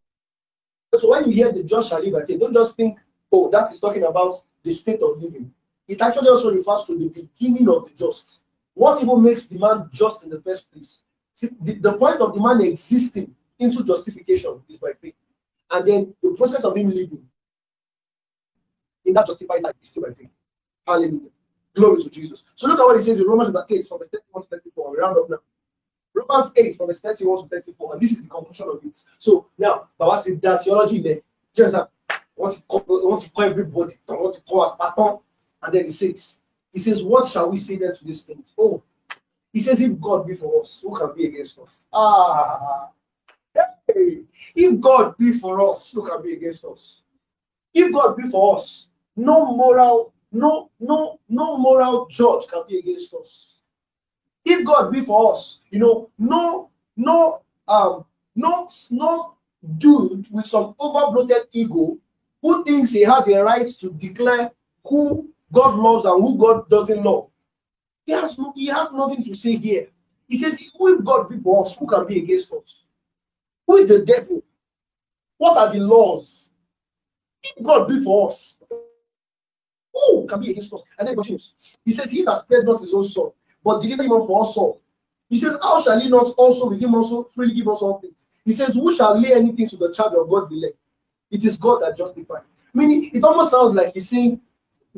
[0.95, 2.99] so when you hear the just shall live by faith, don't just think,
[3.31, 5.53] oh, that is talking about the state of living.
[5.87, 8.43] It actually also refers to the beginning of the just.
[8.79, 11.01] What even makes the man just in the first place?
[11.41, 15.17] The, the point of the man existing into justification is by faith.
[15.69, 17.25] And then the process of him living
[19.05, 20.31] in that justified life is still by faith.
[20.87, 21.29] Hallelujah.
[21.75, 22.45] Glory to Jesus.
[22.55, 24.91] So look at what he says in Romans chapter 8 from verse 31 to 34.
[24.93, 25.39] We round up now.
[26.15, 27.93] Romans 8 from verse 31 to 34.
[27.95, 28.97] And this is the conclusion of it.
[29.19, 31.19] So now, Baba said that theology there.
[31.53, 31.91] Just that
[32.37, 35.19] want to call, want to call everybody, I want to call a pattern.
[35.65, 36.37] And then he says,
[36.73, 38.53] he says, What shall we say then to these things?
[38.57, 38.83] Oh,
[39.53, 41.85] he says, if God be for us, who can be against us?
[41.93, 42.89] Ah,
[43.87, 44.21] hey,
[44.55, 47.03] if God be for us, who can be against us?
[47.73, 53.15] If God be for us, no moral, no, no, no moral judge can be against
[53.15, 53.57] us.
[54.45, 58.05] If God be for us, you know, no, no, um,
[58.37, 59.35] no, no
[59.79, 61.99] dude with some overbloated ego
[62.41, 64.51] who thinks he has a right to declare
[64.85, 67.29] who God loves and who God doesn't love
[68.09, 69.89] he has no, he has nothing to say here.
[70.27, 72.87] He says, Who if God be for us, who can be against us?
[73.67, 74.43] Who is the devil?
[75.37, 76.51] What are the laws?
[77.43, 78.59] If God be for us,
[79.93, 80.83] who can be against us?
[80.99, 81.53] And then he continues.
[81.85, 83.31] He says, He that spared not his own son,
[83.63, 84.81] but delivered him up for us all.
[85.29, 88.25] He says, How shall he not also with him also freely give us all things?
[88.43, 90.79] He says, Who shall lay anything to the charge of God's elect?
[91.31, 92.45] It is God that justifies.
[92.73, 94.41] Meaning, it almost sounds like he's saying,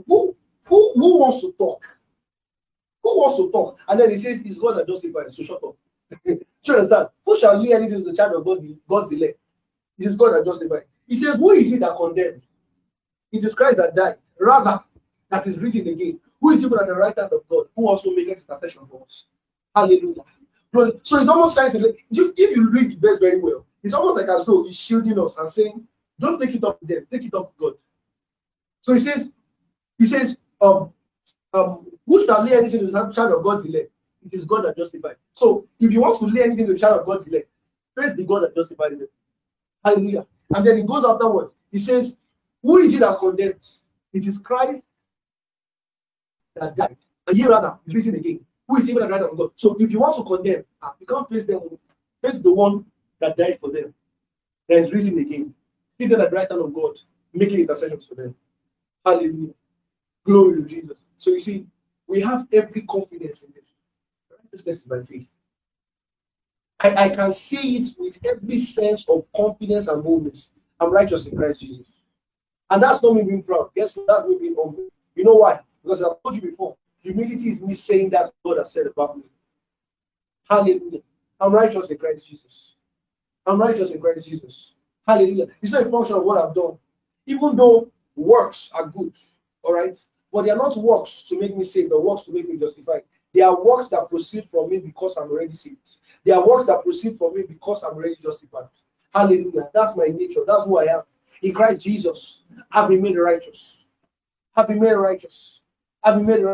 [0.07, 0.37] Who
[0.71, 1.85] who, who wants to talk?
[3.03, 3.79] Who wants to talk?
[3.89, 5.37] And then he says, It's God that justifies.
[5.37, 5.77] So shut up.
[6.25, 7.09] Do you understand?
[7.27, 9.39] Who shall lay anything to the child of God, God's elect?
[9.99, 10.85] It is God that justifies.
[11.07, 12.45] He says, Who is he that condemns?
[13.33, 14.17] It is Christ that died.
[14.39, 14.81] Rather,
[15.29, 16.21] that is risen again.
[16.41, 19.27] Who is even at the right hand of God, who also makes intercession for us?
[19.75, 20.23] Hallelujah.
[20.73, 24.47] So it's almost to, if you read the verse very well, it's almost like as
[24.47, 25.87] though he's shielding us and saying,
[26.19, 27.79] Don't take it up with them, take it up with God.
[28.83, 29.31] So he says,
[29.99, 30.93] He says, um,
[31.53, 33.91] um, Who shall lay anything to the child of God's elect?
[34.25, 35.17] It is God that justifies.
[35.33, 37.49] So if you want to lay anything to the child of God's elect,
[37.95, 39.09] praise the God that justifies them.
[39.85, 40.27] Hallelujah.
[40.55, 41.53] And then he goes afterwards.
[41.71, 42.17] He says,
[42.63, 43.85] Who is it that condemns?
[44.13, 44.83] It is Christ
[46.57, 46.97] that died.
[47.27, 48.41] And ye rather, listen again.
[48.69, 49.51] Who is even the right of God?
[49.57, 51.61] So if you want to condemn, ah, you can't face them.
[52.23, 52.85] Face the one
[53.19, 53.95] that died for them.
[54.69, 55.55] There is reason again.
[55.99, 56.99] Seated at the right hand of God,
[57.33, 58.35] making intercessions for them.
[59.05, 59.55] Hallelujah.
[60.25, 60.97] Glory to Jesus.
[61.19, 61.67] So you see,
[62.07, 63.75] we have every confidence in this.
[64.31, 65.33] Righteousness is by faith.
[66.81, 70.53] I, I can see it with every sense of confidence and boldness.
[70.81, 71.87] I'm righteous in Christ Jesus.
[72.71, 73.71] And that's not me being proud.
[73.75, 73.97] What?
[74.07, 74.89] That's me being humble.
[75.15, 75.61] You know why?
[75.83, 79.25] Because I've told you before, humility is me saying that God has said about me.
[80.49, 81.01] Hallelujah.
[81.41, 82.77] I'm righteous in Christ Jesus.
[83.47, 84.75] I'm righteous in Christ Jesus.
[85.07, 85.49] Hallelujah.
[85.63, 86.79] It's not a function of what I've done.
[87.27, 89.15] Even though works are good,
[89.63, 89.97] all right,
[90.33, 93.03] but they are not works to make me saved, the works to make me justified.
[93.33, 95.97] They are works that proceed from me because I'm already saved.
[96.25, 98.69] They are works that proceed from me because I'm already justified.
[99.15, 99.71] Hallelujah.
[99.73, 100.41] That's my nature.
[100.47, 101.03] That's who I am.
[101.43, 103.85] In Christ Jesus, I've been made righteous.
[104.57, 105.61] I've been made righteous.
[106.03, 106.45] I've been made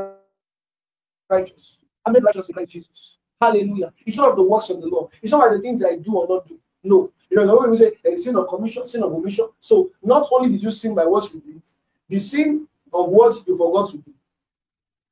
[1.29, 1.79] righteous.
[2.05, 3.19] I'm made righteous in Christ Jesus.
[3.41, 3.93] Hallelujah.
[4.05, 5.09] It's not of the works of the law.
[5.23, 6.59] It's not like the things I do or not do.
[6.85, 7.13] No.
[7.31, 9.49] You know, the way we say sin of commission, sin of omission.
[9.61, 11.63] So not only did you sin by what you did,
[12.09, 12.69] the sin
[13.05, 14.13] of what you forgot to do.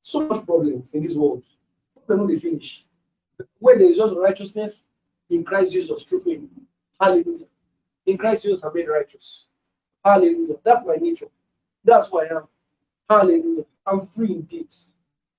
[0.02, 1.42] So much problems in this world.
[2.06, 2.84] Problem they finish.
[3.58, 4.84] When there is just righteousness
[5.30, 6.42] in Christ Jesus through faith.
[7.00, 7.46] Hallelujah.
[8.06, 9.46] In Christ Jesus, I'm made righteous.
[10.04, 10.56] Hallelujah.
[10.62, 11.28] That's my nature.
[11.82, 12.48] That's who I am.
[13.08, 13.64] Hallelujah.
[13.86, 14.68] I'm free indeed.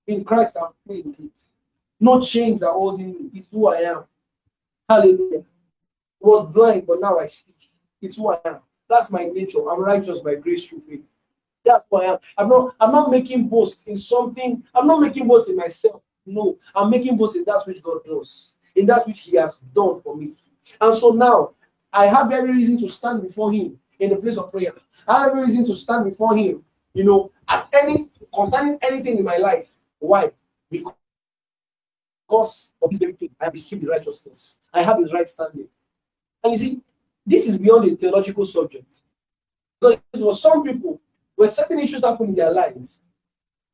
[0.08, 1.32] In Christ, I'm free indeed.
[2.00, 3.30] No chains are holding me.
[3.34, 4.04] It's who I am.
[4.90, 5.44] Hallelujah.
[6.20, 7.54] Was blind, but now I see.
[8.02, 8.60] It's who I am.
[8.90, 9.70] That's my nature.
[9.70, 11.04] I'm righteous by grace through faith.
[11.66, 12.18] That's who I am.
[12.38, 14.64] I'm not, I'm not making boast in something.
[14.74, 16.02] I'm not making boast in myself.
[16.26, 20.02] No, I'm making boast in that which God does, in that which He has done
[20.02, 20.34] for me.
[20.80, 21.52] And so now
[21.92, 24.74] I have every reason to stand before Him in the place of prayer.
[25.08, 26.64] I have every reason to stand before Him,
[26.94, 29.68] you know, at any concerning anything in my life.
[30.00, 30.32] Why?
[30.70, 34.60] Because of this very thing, I received the righteousness.
[34.74, 35.68] I have His right standing.
[36.44, 36.82] And you see,
[37.26, 38.92] this is beyond the theological subject.
[39.80, 41.02] Because for some people,
[41.36, 43.02] when certain issues happen in their lives,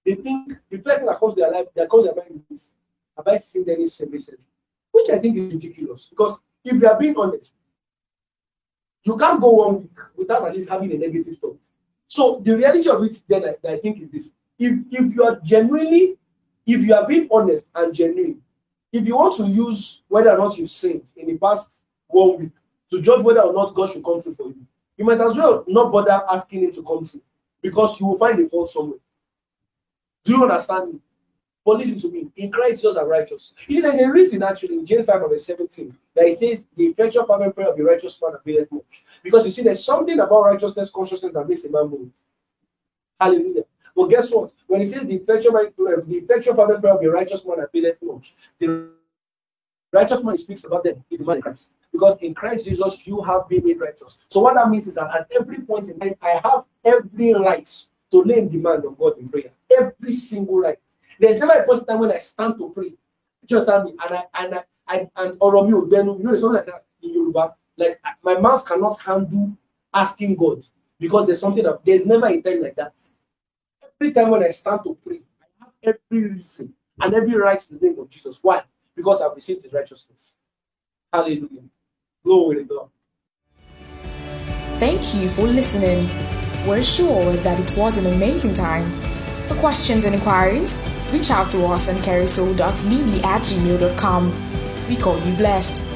[0.05, 2.73] they think the thing that their life, comes to their mind is,
[3.15, 4.43] have I seen any recently?
[4.91, 6.07] Which I think is ridiculous.
[6.07, 7.55] Because if they are being honest,
[9.03, 11.59] you can't go one week without at least having a negative thought.
[12.07, 14.33] So the reality of it then I, I think is this.
[14.59, 16.17] If if you are genuinely,
[16.67, 18.41] if you are being honest and genuine,
[18.91, 22.51] if you want to use whether or not you've sinned in the past one week
[22.91, 24.65] to judge whether or not God should come through for you,
[24.97, 27.21] you might as well not bother asking him to come through
[27.61, 28.99] because you will find a fault somewhere.
[30.23, 31.01] Do you understand me?
[31.63, 33.53] But listen to me, in Christ Jesus are righteous.
[33.67, 36.85] You see, there's a reason actually in James 5 verse 17 that it says the
[36.85, 39.05] effectual fervent prayer of the righteous man availeth much.
[39.23, 42.09] Because you see, there's something about righteousness, consciousness that makes a man move.
[43.19, 43.63] Hallelujah.
[43.95, 44.51] But guess what?
[44.65, 48.01] When it says the effectual, uh, the effectual fervent prayer of the righteous man availeth
[48.01, 48.89] much, the
[49.91, 51.77] righteous man speaks about them is the man in Christ.
[51.91, 54.17] Because in Christ Jesus, you have been made righteous.
[54.29, 57.67] So what that means is that at every point in time, I have every right
[58.11, 59.51] to lay in demand of God in prayer.
[59.77, 60.79] Every single right.
[61.19, 62.93] There's never a point in time when I stand to pray.
[63.47, 63.91] You understand me?
[64.03, 64.55] And I and
[64.87, 67.55] I, and Oromi Obenu, you know, there's something like that in Yoruba.
[67.77, 69.55] Like my mouth cannot handle
[69.93, 70.65] asking God
[70.99, 72.93] because there's something that there's never a time like that.
[73.99, 77.73] Every time when I stand to pray, I have every reason and every right to
[77.75, 78.39] the name of Jesus.
[78.41, 78.61] Why?
[78.95, 80.35] Because I've received his righteousness.
[81.11, 81.63] Hallelujah.
[82.23, 82.89] Glory to God.
[84.79, 86.09] Thank you for listening.
[86.67, 88.89] We're sure that it was an amazing time.
[89.47, 94.33] For questions and inquiries, reach out to us on carousel.mini at gmail.com.
[94.87, 95.90] We call you blessed.